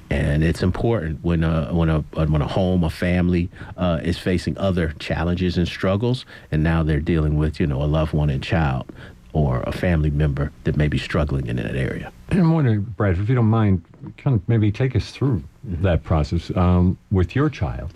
[0.10, 4.58] and it's important when a when a when a home, a family uh, is facing
[4.58, 8.44] other challenges and struggles, and now they're dealing with you know a loved one and
[8.44, 8.92] child
[9.34, 12.12] or a family member that may be struggling in that area.
[12.30, 13.84] And I'm wondering, Brad, if you don't mind,
[14.18, 15.84] kind of maybe take us through mm-hmm.
[15.84, 17.94] that process um, with your child.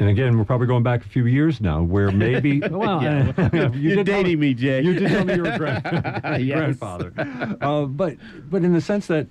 [0.00, 3.72] And again, we're probably going back a few years now, where maybe well, yeah.
[3.72, 4.80] you are dating me, Jay.
[4.80, 5.84] You did tell me you're a grand,
[6.44, 6.56] yes.
[6.56, 7.12] grandfather,
[7.60, 8.16] uh, but
[8.48, 9.26] but in the sense that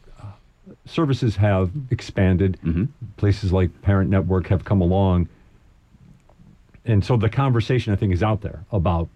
[0.90, 2.58] services have expanded.
[2.64, 2.86] Mm-hmm.
[3.18, 5.30] Places like Parent Network have come along.
[6.86, 9.10] And so the conversation, I think, is out there about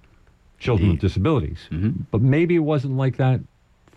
[0.59, 1.01] children Indeed.
[1.03, 1.59] with disabilities.
[1.71, 2.03] Mm-hmm.
[2.11, 3.39] But maybe it wasn't like that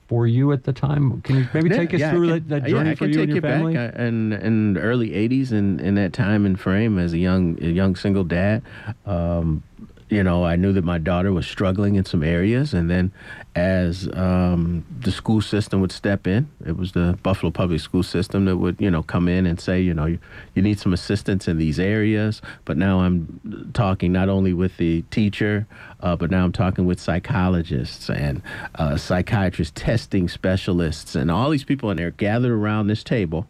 [0.07, 1.21] for you at the time.
[1.23, 3.23] Can you maybe yeah, take us yeah, through can, that, that journey yeah, for you
[3.23, 3.75] and your family?
[3.75, 3.95] Back.
[3.97, 7.59] in in the early '80s, and in, in that time and frame, as a young
[7.63, 8.63] a young single dad,
[9.07, 9.63] um,
[10.11, 13.11] you know, I knew that my daughter was struggling in some areas, and then
[13.57, 18.45] as um, the school system would step in, it was the Buffalo Public School System
[18.45, 20.19] that would, you know, come in and say, you know, you,
[20.55, 22.43] you need some assistance in these areas.
[22.65, 25.67] But now I'm talking not only with the teacher,
[26.01, 28.43] uh, but now I'm talking with psychologists and
[28.75, 33.47] uh, psychiatrists, testing specialists, and all these people, and they're gathered around this table.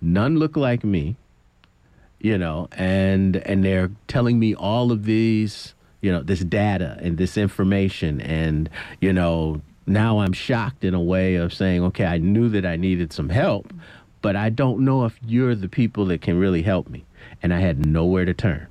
[0.00, 1.16] None look like me
[2.24, 7.18] you know, and and they're telling me all of these, you know, this data and
[7.18, 12.16] this information, and you know, now I'm shocked in a way of saying, okay, I
[12.16, 13.74] knew that I needed some help,
[14.22, 17.04] but I don't know if you're the people that can really help me,
[17.42, 18.68] and I had nowhere to turn.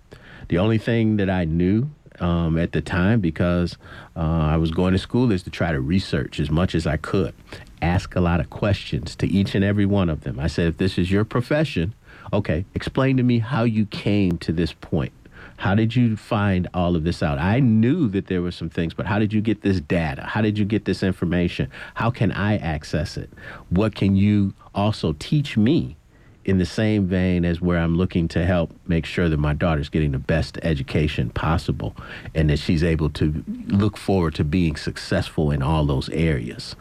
[0.47, 3.77] The only thing that I knew um, at the time, because
[4.15, 6.97] uh, I was going to school, is to try to research as much as I
[6.97, 7.35] could,
[7.83, 10.39] ask a lot of questions to each and every one of them.
[10.39, 11.93] I said, if this is your profession,
[12.33, 15.13] Okay, explain to me how you came to this point.
[15.57, 17.37] How did you find all of this out?
[17.37, 20.23] I knew that there were some things, but how did you get this data?
[20.23, 21.69] How did you get this information?
[21.93, 23.29] How can I access it?
[23.69, 25.95] What can you also teach me
[26.43, 29.87] in the same vein as where I'm looking to help make sure that my daughter's
[29.87, 31.95] getting the best education possible
[32.33, 36.75] and that she's able to look forward to being successful in all those areas.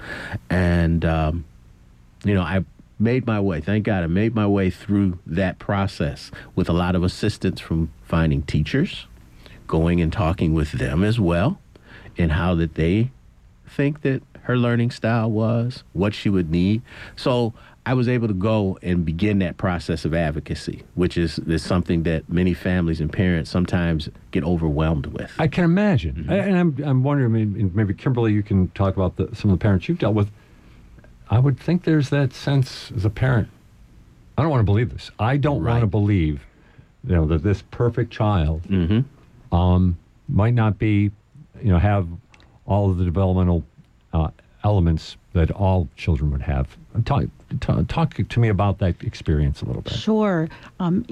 [0.49, 1.45] And, um,
[2.25, 2.65] you know, I
[3.03, 3.61] made my way.
[3.61, 7.93] Thank God I made my way through that process with a lot of assistance from
[8.03, 9.07] finding teachers,
[9.67, 11.59] going and talking with them as well,
[12.17, 13.11] and how that they
[13.67, 16.83] think that her learning style was, what she would need.
[17.17, 21.65] So I was able to go and begin that process of advocacy, which is, is
[21.65, 25.33] something that many families and parents sometimes get overwhelmed with.
[25.39, 26.31] I can imagine, mm-hmm.
[26.31, 27.35] I- and I'm I'm wondering.
[27.35, 30.15] I mean, maybe Kimberly, you can talk about the, some of the parents you've dealt
[30.15, 30.31] with.
[31.33, 33.49] I would think there's that sense as a parent.
[34.37, 35.11] I don't want to believe this.
[35.19, 36.45] I don't want to believe,
[37.07, 38.61] you know, that this perfect child
[39.51, 39.97] um,
[40.29, 41.11] might not be,
[41.63, 42.07] you know, have
[42.67, 43.65] all of the developmental
[44.13, 44.29] uh,
[44.63, 46.77] elements that all children would have.
[47.07, 47.25] Talk,
[47.61, 49.95] talk, talk to me about that experience a little bit.
[49.95, 50.51] Sure.
[50.81, 51.07] Um,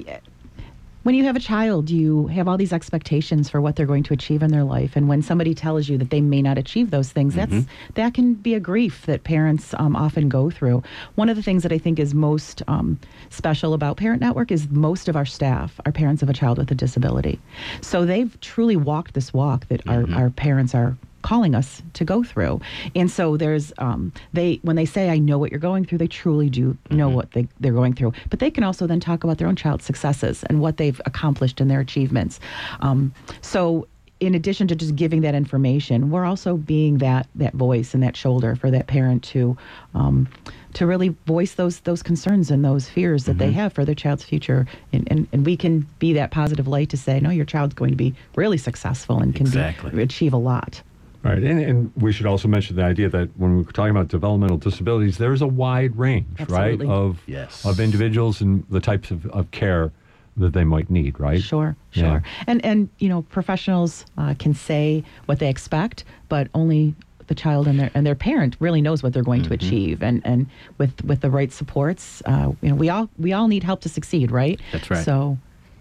[1.02, 4.12] when you have a child, you have all these expectations for what they're going to
[4.12, 7.10] achieve in their life, and when somebody tells you that they may not achieve those
[7.10, 7.52] things, that's
[7.94, 10.82] that can be a grief that parents um, often go through.
[11.14, 12.98] One of the things that I think is most um,
[13.30, 16.70] special about Parent Network is most of our staff are parents of a child with
[16.70, 17.40] a disability,
[17.80, 22.22] so they've truly walked this walk that our, our parents are calling us to go
[22.22, 22.60] through.
[22.94, 26.06] And so there's um, they when they say I know what you're going through, they
[26.06, 28.12] truly do know what they, they're going through.
[28.30, 31.60] But they can also then talk about their own child's successes and what they've accomplished
[31.60, 32.40] in their achievements.
[32.80, 33.86] Um, so
[34.20, 38.16] in addition to just giving that information, we're also being that that voice and that
[38.16, 39.56] shoulder for that parent to
[39.94, 40.28] um,
[40.74, 44.22] to really voice those those concerns and those fears that they have for their child's
[44.22, 44.66] future.
[44.92, 47.90] And, and and we can be that positive light to say, no, your child's going
[47.90, 49.58] to be really successful and can do-
[50.02, 50.82] achieve a lot.
[51.22, 54.56] Right, and, and we should also mention the idea that when we're talking about developmental
[54.56, 56.86] disabilities, there's a wide range, Absolutely.
[56.86, 57.64] right, of Yes.
[57.66, 59.92] of individuals and the types of, of care
[60.38, 61.42] that they might need, right?
[61.42, 62.02] Sure, Yeah.
[62.02, 62.22] sure.
[62.46, 66.94] And and you know, professionals uh, can say what they expect, but only
[67.26, 69.48] the child and their and their parent really knows what they're going Mm-hmm.
[69.58, 70.02] to achieve.
[70.02, 70.46] And and
[70.78, 73.88] with with the right supports, uh, you know, we all we all need help to
[73.90, 74.58] succeed, right?
[74.72, 75.04] That's right.
[75.04, 75.36] So.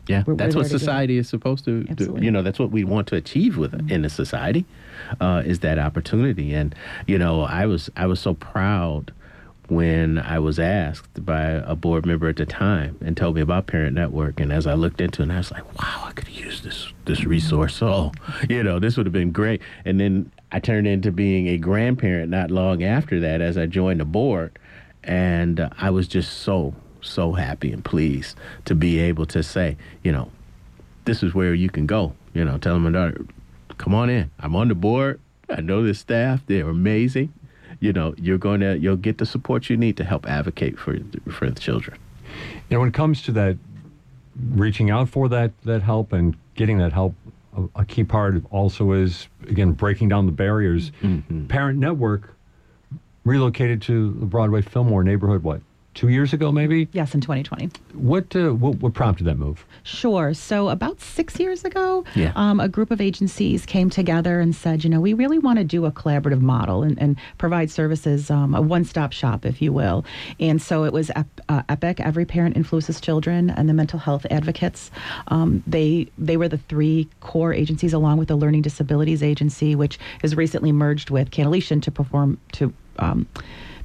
[0.10, 0.80] Yeah, we're- that's we're what there to do it.
[0.80, 1.92] society is supposed to do.
[1.92, 2.16] Absolutely.
[2.18, 2.24] Mm-hmm.
[2.26, 4.66] You know, that's what we want to achieve with in a society,
[5.22, 6.54] uh, is that opportunity.
[6.54, 6.74] And
[7.08, 9.14] you know, I was I was so proud
[9.68, 13.68] when I was asked by a board member at the time and told me about
[13.68, 14.40] Parent Network.
[14.40, 16.92] And as I looked into it, and I was like, wow, I could use this
[17.06, 17.80] this resource.
[17.82, 18.12] Oh,
[18.50, 19.62] you know, this would have been great.
[19.86, 24.00] And then I turned into being a grandparent not long after that as I joined
[24.00, 24.58] the board.
[25.04, 29.78] And uh, I was just so, so happy and pleased to be able to say,
[30.04, 30.32] you know,
[31.06, 32.14] this is where you can go.
[32.34, 33.26] You know, tell my daughter,
[33.78, 34.30] come on in.
[34.40, 35.20] I'm on the board.
[35.50, 36.42] I know the staff.
[36.46, 37.34] They're amazing.
[37.80, 40.98] You know, you're going to, you'll get the support you need to help advocate for,
[41.32, 41.98] for the children.
[42.70, 43.58] You know, when it comes to that,
[44.52, 47.16] reaching out for that that help and getting that help,
[47.58, 50.92] a, a key part also is again breaking down the barriers.
[51.02, 51.48] Mm-hmm.
[51.48, 52.36] Parent Network
[53.26, 55.44] relocated to the Broadway Fillmore neighborhood.
[55.44, 55.62] What
[55.96, 56.88] two years ago, maybe?
[56.94, 57.70] Yes, in 2020.
[57.94, 59.66] What uh, what, what prompted that move?
[59.84, 60.34] Sure.
[60.34, 62.32] So about six years ago, Yeah.
[62.36, 65.66] um, a group of agencies came together and said, you know, we really want to
[65.66, 70.06] do a collaborative model and, and provide services, um, a one-stop shop, if you will.
[70.40, 74.26] And so it was Ep- uh, EPIC, Every Parent Influences Children, and the Mental Health
[74.30, 74.92] Advocates.
[75.30, 79.98] Um, they they were the three core agencies, along with the Learning Disabilities Agency, which
[80.22, 82.74] has recently merged with Canaletian to perform to.
[83.00, 83.28] Um,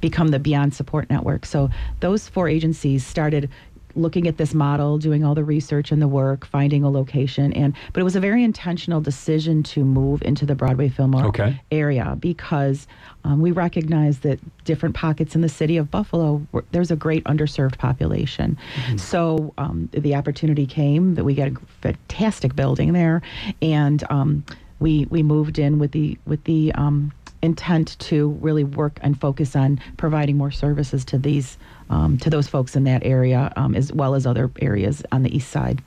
[0.01, 1.45] become the Beyond Support Network.
[1.45, 3.49] So those four agencies started
[3.97, 7.73] looking at this model, doing all the research and the work, finding a location, and
[7.93, 11.61] but it was a very intentional decision to move into the Broadway Fillmore Okay.
[11.71, 12.87] area because
[13.23, 17.23] um, we recognize that different pockets in the city of Buffalo, were- there's a great
[17.23, 18.57] underserved population.
[18.97, 23.21] So um, the opportunity came that we got a fantastic building there,
[23.61, 24.43] and um,
[24.81, 27.13] we we moved in with the with the um,
[27.45, 31.57] intent to really work and focus on providing more services to these
[31.89, 35.35] um, to those folks in that area um, as well as other areas on the
[35.35, 35.81] east side.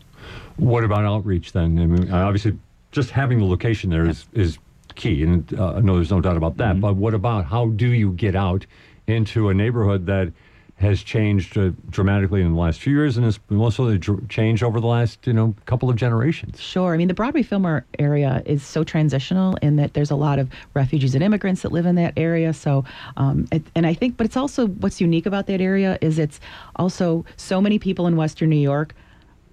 [0.56, 1.78] What about outreach then?
[1.78, 2.58] I mean, obviously,
[2.92, 4.58] just having the location there is, is
[4.94, 6.80] key, and uh, no, there's no doubt about that.
[6.80, 8.66] But what about how do you get out
[9.06, 10.32] into a neighborhood that
[10.78, 13.96] has changed uh, dramatically in the last few years and has also
[14.28, 16.60] changed over the last you know couple of generations?
[16.60, 16.94] Sure.
[16.94, 20.48] I mean, the Broadway Fillmore area is so transitional in that there's a lot of
[20.74, 22.52] refugees and immigrants that live in that area.
[22.52, 22.84] So,
[23.16, 26.38] um, it, and I think, but it's also what's unique about that area is it's
[26.76, 28.94] also so many people in Western New York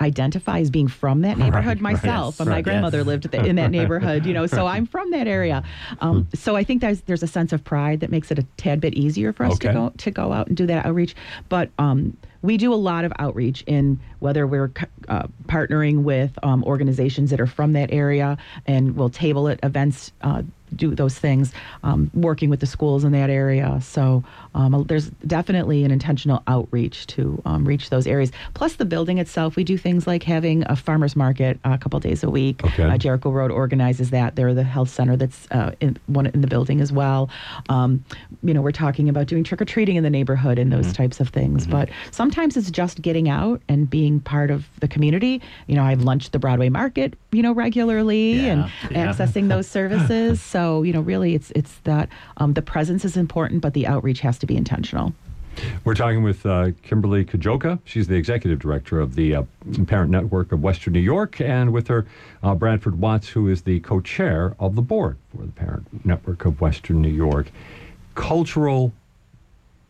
[0.01, 2.03] identify as being from that neighborhood Right, right.
[2.03, 2.35] myself.
[2.39, 3.07] Yes, My right, grandmother yes.
[3.07, 5.63] lived in that neighborhood, you know, so I'm from that area.
[6.01, 8.81] Um, so I think there's there's a sense of pride that makes it a tad
[8.81, 9.67] bit easier for us Okay.
[9.69, 11.15] to go to go out and do that outreach.
[11.49, 14.71] But um, we do a lot of outreach in whether we're
[15.07, 18.37] uh, partnering with um, organizations that are from that area,
[18.67, 20.11] and we'll table at events.
[20.21, 20.43] Uh,
[20.75, 21.53] do those things,
[21.83, 23.79] um, working with the schools in that area.
[23.81, 24.23] So
[24.53, 28.31] um, there's definitely an intentional outreach to um, reach those areas.
[28.53, 32.23] Plus, the building itself, we do things like having a farmers market a couple days
[32.23, 32.63] a week.
[32.63, 32.83] Okay.
[32.83, 34.35] Uh, Jericho Road organizes that.
[34.35, 37.29] They're the health center that's uh, in one in the building as well.
[37.69, 38.03] Um,
[38.43, 41.19] you know, we're talking about doing trick or treating in the neighborhood and those types
[41.19, 41.67] of things.
[41.67, 45.41] But sometimes it's just getting out and being part of the community.
[45.67, 49.11] You know, I lunch at the Broadway Market, you know, regularly and yeah.
[49.11, 50.41] accessing those services.
[50.41, 54.19] so you know, really, it's it's that um, the presence is important, but the outreach
[54.21, 55.13] has to be intentional.
[55.85, 57.79] We're talking with uh, Kimberly Kadziolka.
[57.85, 59.43] She's the executive director of the uh,
[59.87, 62.05] Parent Network of Western New York, and with her,
[62.43, 66.43] uh, Bradford Watts, who is the co chair of the board for the Parent Network
[66.45, 67.51] of Western New York.
[68.15, 68.91] Cultural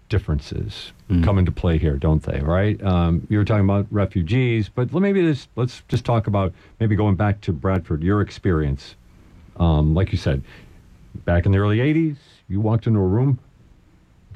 [0.10, 0.92] differences
[1.24, 2.40] come into play here, don't they?
[2.40, 2.82] Right?
[2.84, 6.96] Um, you were talking about refugees, but let- maybe this, let's just talk about maybe
[6.96, 8.96] going back to Bradford, your experience.
[9.58, 10.44] Um, like you said,
[11.24, 13.40] back in the early '80s, you walked into a room.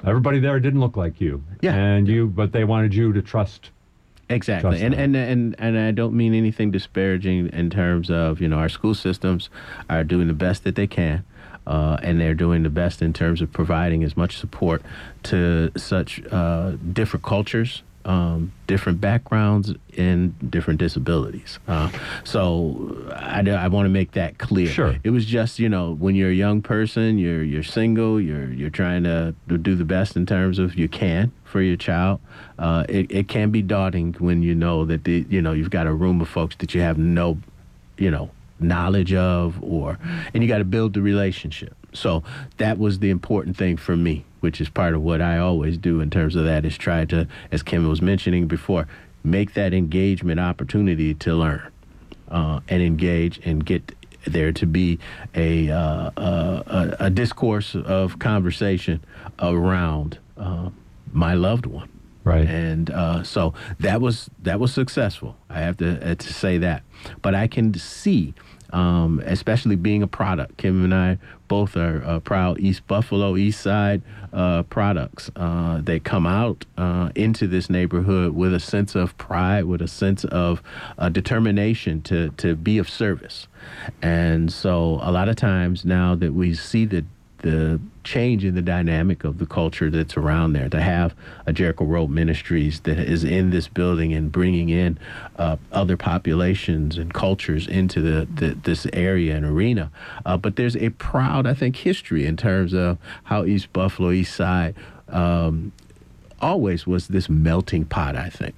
[0.06, 1.44] Everybody there didn't look like you.
[1.62, 1.76] Yeah.
[1.76, 3.72] And you, but they wanted you to trust.
[4.32, 5.16] Exactly, Trust and, them.
[5.16, 8.94] and and and I don't mean anything disparaging in terms of you know our school
[8.94, 9.50] systems
[9.90, 11.26] are doing the best that they can,
[11.66, 14.84] uh, and they're doing the best in terms of providing as much support
[15.24, 21.60] to such uh, different cultures, um, different backgrounds, and different disabilities.
[21.68, 21.92] Uh,
[22.24, 24.66] so I, I want to make that clear.
[24.66, 24.96] Sure.
[25.04, 28.72] It was just you know when you're a young person, you're you're single, you're you're
[28.72, 32.20] trying to, do the best in terms of you can for your child.
[32.58, 35.86] Uh, it it can be daunting when you know that the you know you've got
[35.86, 37.38] a room of folks that you have no,
[38.00, 40.00] you know, knowledge of, or
[40.34, 41.76] and you got to build the relationship.
[41.94, 42.24] So
[42.58, 46.02] that was the important thing for me, which is part of what I always do
[46.02, 48.88] in terms of that is try to, as Kim was mentioning before,
[49.24, 51.72] make that engagement opportunity to learn
[52.30, 53.94] uh, and engage and get
[54.26, 55.00] there to be
[55.36, 56.64] a, uh, uh,
[57.00, 59.04] a a discourse of conversation
[59.40, 60.70] around uh,
[61.12, 61.90] my loved one.
[62.24, 62.46] Right.
[62.46, 65.36] And uh, so that was that was successful.
[65.50, 66.84] I have to uh, to say that.
[67.22, 68.34] But I can see,
[68.72, 70.58] um, especially being a product.
[70.58, 71.18] Kim and I
[71.48, 74.02] both are uh, proud East Buffalo, East Side
[74.32, 75.32] uh, products.
[75.36, 79.88] Uh, they come out uh, into this neighborhood with a sense of pride, with a
[79.88, 80.62] sense of
[80.98, 83.48] uh, determination to to be of service.
[84.02, 87.04] And so a lot of times now that we see the
[87.40, 91.14] the change in the dynamic of the culture that's around there to have
[91.46, 94.98] a Jericho Road Ministries that is in this building and bringing in
[95.38, 99.92] uh, other populations and cultures into the, the this area and arena.
[100.26, 104.36] Uh, but there's a proud, I think, history in terms of how East Buffalo, East
[104.36, 104.76] Side,
[105.08, 105.72] um,
[106.42, 108.16] always was this melting pot.
[108.16, 108.56] I think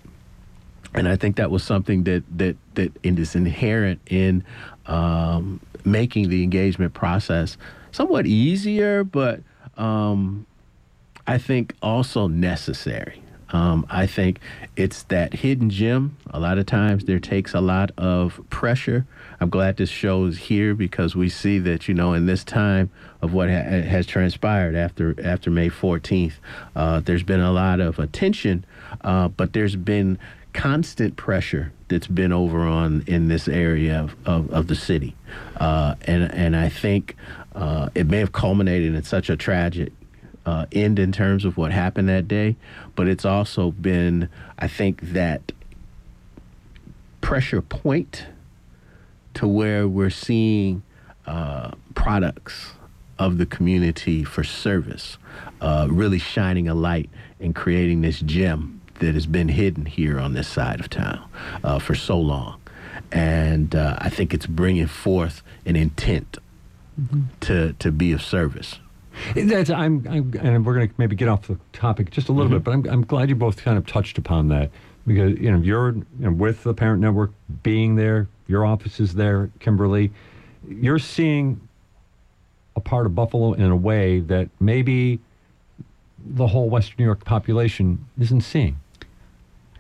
[0.94, 4.44] and I think that was something that that that is inherent in
[4.88, 7.58] um, making the engagement process
[7.92, 9.42] somewhat easier, but
[9.78, 10.46] um,
[11.28, 13.22] I think also necessary.
[13.54, 14.40] Um, I think
[14.78, 16.18] it's that hidden gem.
[16.30, 19.06] A lot of times there takes a lot of pressure.
[19.42, 22.90] I'm glad this show is here because we see that you know in this time
[23.22, 26.34] of what ha- has transpired after after May 14th,
[26.76, 28.66] uh, there's been a lot of attention,
[29.02, 30.18] uh, but there's been
[30.54, 35.16] constant pressure that's been over on in this area of, of, of the city,
[35.58, 37.16] uh, and and I think
[37.54, 39.92] uh, it may have culminated in such a tragic
[40.46, 42.56] uh, end in terms of what happened that day,
[42.96, 45.52] but it's also been I think that
[47.20, 48.26] pressure point
[49.36, 50.84] to where we're seeing
[51.26, 52.72] uh, products
[53.20, 55.18] of the community for service
[55.62, 60.34] uh, really shining a light and creating this gem that has been hidden here on
[60.34, 61.28] this side of town
[61.64, 62.60] uh, for so long.
[63.12, 66.38] And uh, I think it's bringing forth an intent
[67.42, 68.80] to, to be of service.
[69.36, 72.52] That's, I'm, I'm, and we're going to maybe get off the topic just a little
[72.52, 74.72] bit, but I'm, I'm glad you both kind of touched upon that
[75.06, 77.32] because you know you're you know, with the parent network
[77.64, 80.12] being there, your office is there, Kimberly.
[80.68, 81.60] You're seeing
[82.76, 85.20] a part of Buffalo in a way that maybe
[86.24, 88.80] the whole Western New York population isn't seeing.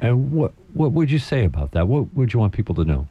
[0.01, 1.87] And what what would you say about that?
[1.87, 3.07] What would you want people to know?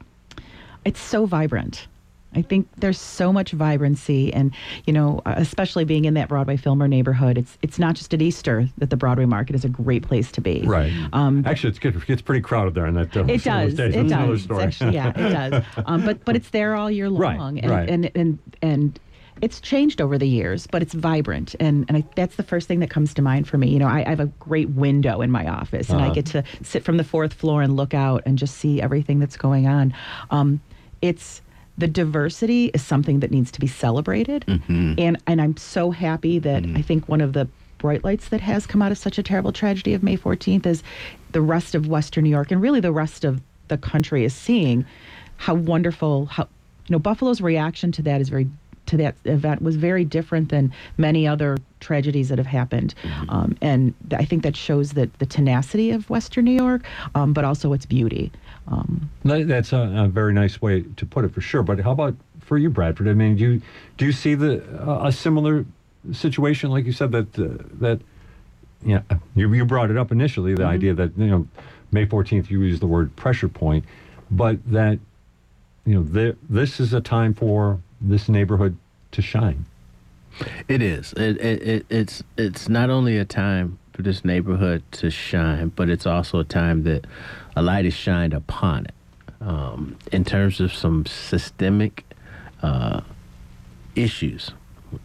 [0.86, 1.86] it's so vibrant.
[2.34, 4.52] I think there's so much vibrancy, and
[4.86, 8.68] you know, especially being in that Broadway Fillmore neighborhood, it's it's not just at Easter
[8.78, 10.62] that the Broadway Market is a great place to be.
[10.62, 10.92] Right.
[11.12, 11.96] Um, Actually, it's good.
[11.96, 13.74] It gets pretty crowded there, in that uh, it some of those does.
[13.74, 13.96] days.
[13.96, 14.58] It That's does.
[14.60, 15.64] Actually, yeah, it does.
[15.86, 17.88] Um, but but it's there all year Right, long, and, right.
[17.90, 19.00] and and and
[19.42, 22.80] it's changed over the years, but it's vibrant, and and I, that's the first thing
[22.80, 23.68] that comes to mind for me.
[23.70, 26.14] You know, I, I have a great window in my office, and I Uh-huh.
[26.14, 29.36] get to sit from the fourth floor and look out and just see everything that's
[29.36, 29.94] going on.
[30.30, 30.60] Um,
[31.02, 31.40] it's
[31.78, 34.44] the diversity is something that needs to be celebrated.
[34.46, 34.94] Mm-hmm.
[34.98, 38.66] And and I'm so happy that I think one of the bright lights that has
[38.66, 40.82] come out of such a terrible tragedy of May 14th is
[41.32, 44.84] the rest of Western New York and really the rest of the country is seeing
[45.38, 46.42] how wonderful how
[46.86, 48.46] you know Buffalo's reaction to that is very
[48.90, 52.94] to that event was very different than many other tragedies that have happened,
[53.28, 56.82] um, and I think that shows that the tenacity of Western New York,
[57.14, 58.30] um, but also its beauty.
[58.68, 61.62] Um, That- That's a, a very nice way to put it for sure.
[61.62, 63.08] But how about for you, Bradford?
[63.08, 63.62] I mean, do you,
[63.96, 65.64] do you see the uh, a similar
[66.12, 67.48] situation, like you said that uh,
[67.80, 68.00] that
[68.84, 69.02] yeah,
[69.36, 71.46] you you brought it up initially, the idea that you know
[71.92, 73.84] May fourteenth you used the word pressure point,
[74.30, 74.98] but that
[75.86, 78.76] you know there, this is a time for this neighborhood
[79.12, 79.66] to shine.
[80.68, 81.12] It is.
[81.14, 85.90] It, it, it it's it's not only a time for this neighborhood to shine, but
[85.90, 87.06] it's also a time that
[87.56, 88.94] a light is shined upon it.
[89.40, 92.04] Um, in terms of some systemic
[92.62, 93.00] uh,
[93.96, 94.50] issues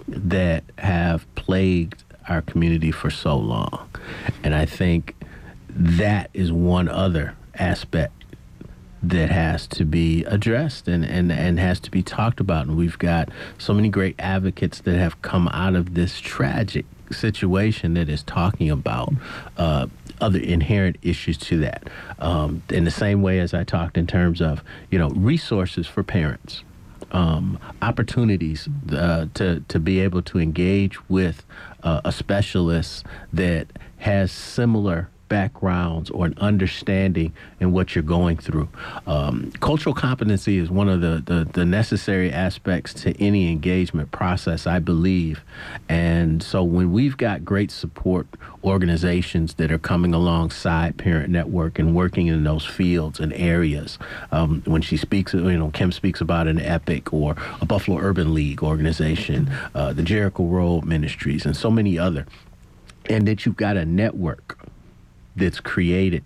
[0.07, 3.89] that have plagued our community for so long,
[4.43, 5.15] and I think
[5.69, 8.24] that is one other aspect
[9.09, 12.67] that has to be addressed and, and, and has to be talked about.
[12.67, 17.93] And we've got so many great advocates that have come out of this tragic situation
[17.93, 19.13] that is talking about
[19.57, 19.87] uh,
[20.21, 21.83] other inherent issues to that.
[22.19, 26.03] Um, in the same way as I talked in terms of, you know, resources for
[26.03, 26.63] parents.
[27.11, 31.45] Um, opportunities uh, to to be able to engage with
[31.83, 38.69] uh, a specialist that has similar backgrounds or an understanding in what you're going through.
[39.07, 44.67] Um, cultural competency is one of the, the, the necessary aspects to any engagement process,
[44.67, 45.41] I believe.
[45.89, 48.27] And so when we've got great support
[48.63, 53.97] organizations that are coming alongside Parent Network and working in those fields and areas,
[54.31, 58.33] um, when she speaks, you know, Kim speaks about an EPIC or a Buffalo Urban
[58.33, 62.25] League organization, uh, the Jericho Road Ministries, and so many other,
[63.09, 64.57] and that you've got a network
[65.35, 66.23] that's created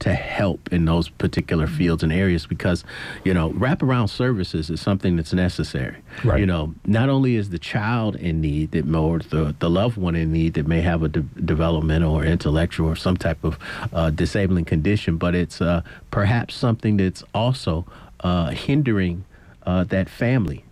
[0.00, 2.84] to help in those particular fields and areas because
[3.24, 6.38] you know wraparound services is something that's necessary Right.
[6.38, 10.14] you know not only is the child in need that or the, the loved one
[10.14, 13.58] in need that may have a de- developmental or intellectual or some type of
[13.92, 15.82] uh, disabling condition but it's uh,
[16.12, 17.84] perhaps something that's also
[18.20, 19.24] uh, hindering
[19.66, 20.64] uh, that family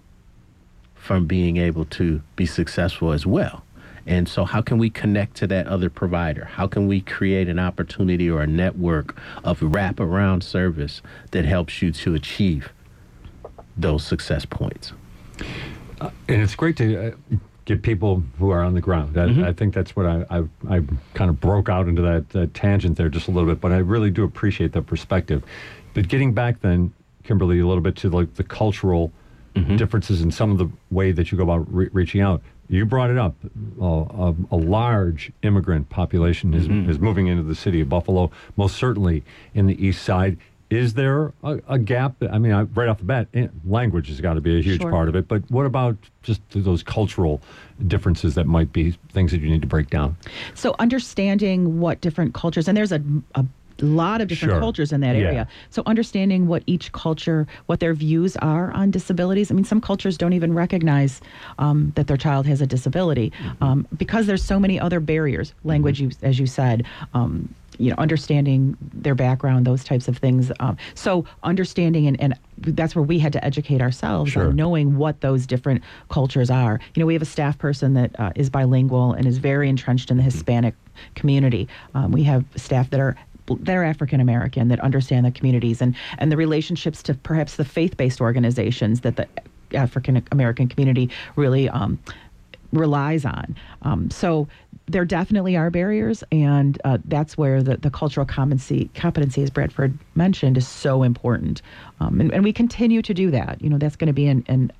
[0.94, 3.62] from being able to be successful as well.
[4.06, 6.44] And so, how can we connect to that other provider?
[6.44, 11.02] How can we create an opportunity or a network of wraparound service
[11.32, 12.72] that helps you to achieve
[13.76, 14.92] those success points?
[16.00, 19.18] And it's great to uh, get people who are on the ground.
[19.18, 20.38] I, I think that's what I, I,
[20.68, 20.82] I
[21.14, 23.78] kind of broke out into that uh, tangent there just a little bit, but I
[23.78, 25.42] really do appreciate that perspective.
[25.94, 26.92] But getting back then,
[27.24, 29.12] Kimberly, a little bit to like the cultural
[29.76, 32.42] differences in some of the way that you go about re- reaching out.
[32.68, 33.34] You brought it up.
[33.80, 38.76] Uh, a, a large immigrant population is, is moving into the city of Buffalo, most
[38.76, 39.22] certainly
[39.54, 40.36] in the east side.
[40.68, 42.16] Is there a, a gap?
[42.28, 44.80] I mean, I, right off the bat, eh, language has got to be a huge
[44.80, 44.90] Sure.
[44.90, 45.28] part of it.
[45.28, 47.40] But what about just those cultural
[47.86, 50.16] differences that might be things that you need to break down?
[50.54, 53.00] So understanding what different cultures, and there's a,
[53.36, 53.44] a
[53.84, 54.60] lot of different Sure.
[54.60, 55.22] cultures in that Yeah.
[55.22, 55.48] area.
[55.70, 59.50] So understanding what each culture, what their views are on disabilities.
[59.50, 61.20] I mean, some cultures don't even recognize
[61.58, 65.52] um, that their child has a disability um, because there's so many other barriers.
[65.64, 66.84] Language, you, as you said.
[67.14, 67.48] Um,
[67.78, 70.50] you know, understanding their background, those types of things.
[70.60, 74.46] Um, so understanding, and, and that's where we had to educate ourselves Sure.
[74.48, 76.80] on knowing what those different cultures are.
[76.94, 80.10] You know, we have a staff person that uh, is bilingual and is very entrenched
[80.10, 80.74] in the Hispanic
[81.14, 81.68] community.
[81.94, 83.14] Um, we have staff that are
[83.48, 87.64] that are African American that understand the communities and and the relationships to perhaps the
[87.64, 89.26] faith-based organizations that the
[89.74, 91.98] African American community really um,
[92.72, 93.56] relies on.
[93.82, 94.48] Um, so
[94.88, 99.98] there definitely are barriers, and uh, that's where the, the cultural competency, competency, as Bradford
[100.14, 101.60] mentioned, is so important.
[101.98, 103.60] Um, and, and we continue to do that.
[103.60, 104.72] You know, that's going to be an, an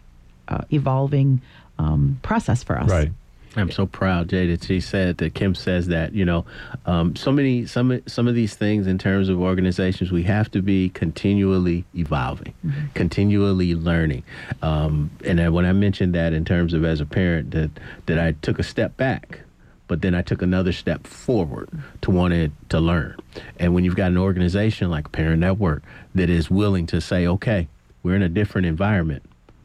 [0.49, 1.41] uh, evolving
[1.79, 2.89] um, process for us.
[2.89, 3.11] Right.
[3.57, 6.13] I'm so proud, Jay, that she said that Kim says that.
[6.13, 6.45] You know,
[6.85, 10.63] um, so many some some of these things in terms of organizations, we have to
[10.63, 12.55] be continually evolving,
[12.95, 14.25] continually learning.
[14.63, 17.71] Um, and then when I mentioned that in terms of as a parent, that
[18.07, 19.41] that I took a step back,
[19.89, 21.69] but then I took another step forward
[22.03, 23.17] to wanted to learn.
[23.59, 25.83] And when you've got an organization like Parent Network
[26.15, 27.69] that is willing to say, okay,
[28.03, 29.23] we're in a different environment,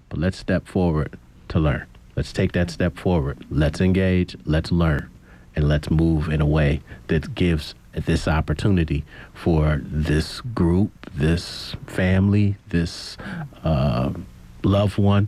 [0.10, 1.18] but let's step forward
[1.50, 1.86] to learn.
[2.16, 3.46] Let's take that step forward.
[3.50, 5.10] Let's engage, let's learn,
[5.56, 9.04] and let's move in a way that gives this opportunity
[9.34, 13.18] for this group, this family, this
[13.64, 14.12] uh,
[14.64, 15.28] loved one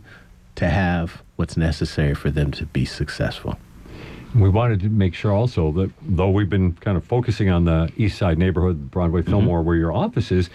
[0.56, 3.58] to have what's necessary for them to be successful.
[4.34, 7.92] We wanted to make sure also that though we've been kind of focusing on the
[7.96, 10.50] East Side neighborhood, Broadway, Fillmore, where your office is,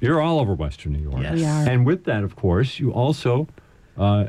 [0.00, 1.22] you're all over Western New York.
[1.22, 1.34] Yes.
[1.34, 1.68] We are.
[1.68, 3.48] And with that, of course, you also
[3.98, 4.26] uh,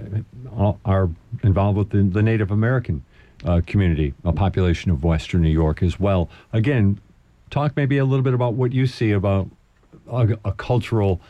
[0.86, 1.10] are
[1.44, 3.04] involved with the, the Native American
[3.46, 6.30] uh, community, a population of Western New York as well.
[6.52, 7.00] Again,
[7.50, 9.50] talk maybe a little bit about what you see about
[10.10, 11.22] a, a cultural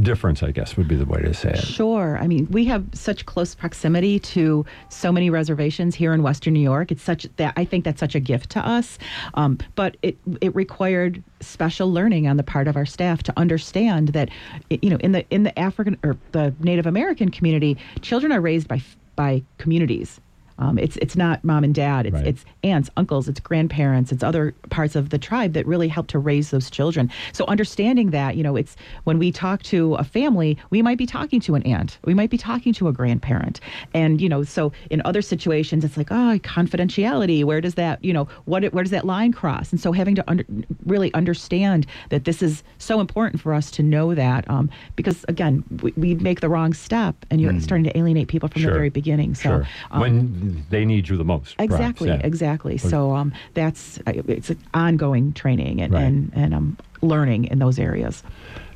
[0.00, 1.58] difference, I guess would be the way to say it.
[1.58, 2.18] Sure.
[2.20, 6.60] I mean, we have such close proximity to so many reservations here in Western New
[6.60, 6.92] York.
[6.92, 8.98] It's such that I think that's such a gift to us.
[9.34, 14.08] Um, but it it required special learning on the part of our staff to understand
[14.08, 14.30] that,
[14.70, 18.68] you know, in the in the African or the Native American community, children are raised
[18.68, 18.82] by
[19.16, 20.20] by communities
[20.60, 22.06] um, it's it's not mom and dad.
[22.06, 22.26] It's Right.
[22.26, 26.18] it's aunts, uncles, it's grandparents, it's other parts of the tribe that really help to
[26.18, 27.10] raise those children.
[27.32, 31.06] So understanding that, you know, it's when we talk to a family, we might be
[31.06, 33.60] talking to an aunt, we might be talking to a grandparent,
[33.94, 37.44] and you know, so in other situations, it's like, oh, confidentiality.
[37.44, 39.72] Where does that, you know, what where does that line cross?
[39.72, 40.44] And so having to under,
[40.84, 45.64] really understand that this is so important for us to know that, um, because again,
[45.82, 48.60] we, we make the wrong step, and you're starting to alienate people from.
[48.62, 48.72] Sure.
[48.72, 49.34] the very beginning.
[49.34, 49.42] So.
[49.42, 49.68] sure.
[49.90, 51.56] um, when they need you the most.
[51.56, 52.20] perhaps, Exactly, yeah.
[52.22, 52.78] exactly.
[52.78, 56.02] So um, that's it's an ongoing training and Right.
[56.04, 58.22] and, and um, learning in those areas.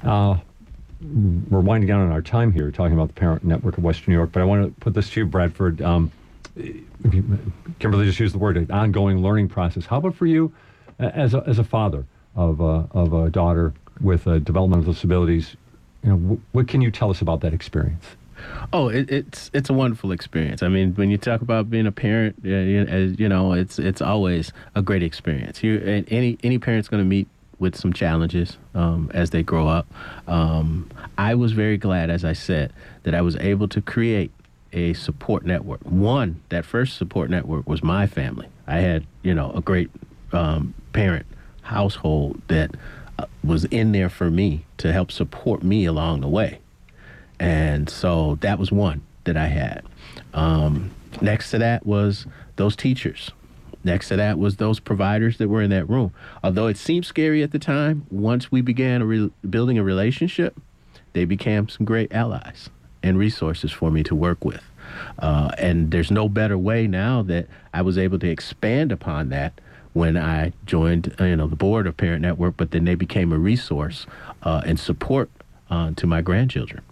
[0.02, 0.38] Uh,
[1.50, 4.18] we're winding down on our time here, talking about the parent network of Western New
[4.18, 4.30] York.
[4.32, 5.82] But I want to put this to you, Bradford.
[5.82, 6.10] Um,
[7.78, 9.86] Kimberly just used the word ongoing learning process.
[9.86, 10.52] How about for you,
[10.98, 12.06] as a, as a father
[12.36, 15.56] of a, of a daughter with uh, developmental disabilities?
[16.02, 18.04] You know, what can you tell us about that experience?
[18.72, 20.62] Oh, it, it's it's a wonderful experience.
[20.62, 24.52] I mean, when you talk about being a parent, as you know, it's it's always
[24.74, 25.62] a great experience.
[25.62, 27.28] You any any parent's going to meet
[27.58, 29.86] with some challenges um, as they grow up.
[30.26, 32.72] Um, I was very glad, as I said,
[33.04, 34.32] that I was able to create
[34.72, 35.80] a support network.
[35.82, 38.48] One, that first support network was my family.
[38.66, 39.90] I had you know a great
[40.32, 41.26] um, parent
[41.62, 42.74] household that
[43.18, 46.58] uh, was in there for me to help support me along the way.
[47.44, 49.82] And so that was one that I had.
[50.32, 52.26] Um, next to that was
[52.56, 53.32] those teachers.
[53.84, 56.14] Next to that was those providers that were in that room.
[56.42, 60.58] Although it seemed scary at the time, once we began a re- building a relationship,
[61.12, 62.70] they became some great allies
[63.02, 64.62] and resources for me to work with.
[65.18, 69.60] Uh, and there's no better way now that I was able to expand upon that
[69.92, 72.56] when I joined, uh, you know, the board of Parent Network.
[72.56, 74.06] But then they became a resource
[74.44, 75.30] uh, and support
[75.68, 76.82] uh, to my grandchildren.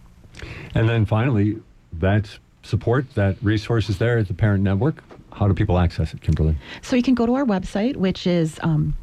[0.74, 1.57] And then finally,
[2.01, 2.28] that
[2.62, 5.03] support, that resources there at the parent network.
[5.32, 6.57] How do people access it, Kimberly?
[6.82, 8.95] So you can go to our website, which is um,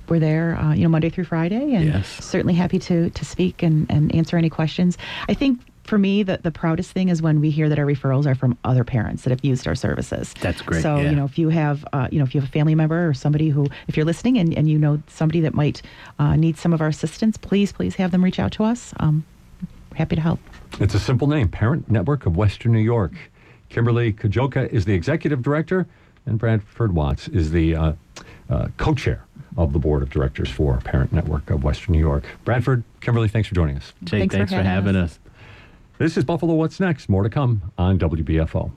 [0.07, 2.07] we're there, uh, you know, Monday through Friday, and Yes.
[2.23, 4.97] certainly happy to to speak and, and answer any questions.
[5.29, 5.59] I think
[5.91, 8.57] for me, the, the proudest thing is when we hear that our referrals are from
[8.63, 10.33] other parents that have used our services.
[10.39, 11.09] That's great, So yeah.
[11.09, 13.13] you know, if you have uh, you know if you have a family member or
[13.13, 15.81] somebody who, if you're listening and, and you know somebody that might
[16.17, 18.93] uh, need some of our assistance, please please have them reach out to us.
[19.01, 19.25] Um,
[19.93, 20.39] happy to help.
[20.79, 23.11] It's a simple name, Parent Network of Western New York.
[23.67, 25.87] Kimberly Kadziolka is the executive director,
[26.25, 27.93] and Bradford Watts is the uh,
[28.49, 29.25] uh, co chair
[29.57, 32.23] of the board of directors for Parent Network of Western New York.
[32.45, 33.91] Bradford, Kimberly, thanks for joining us.
[34.05, 35.19] Jake, thanks, for having us.
[36.01, 37.09] This is Buffalo What's Next.
[37.09, 38.71] More to come on WBFO.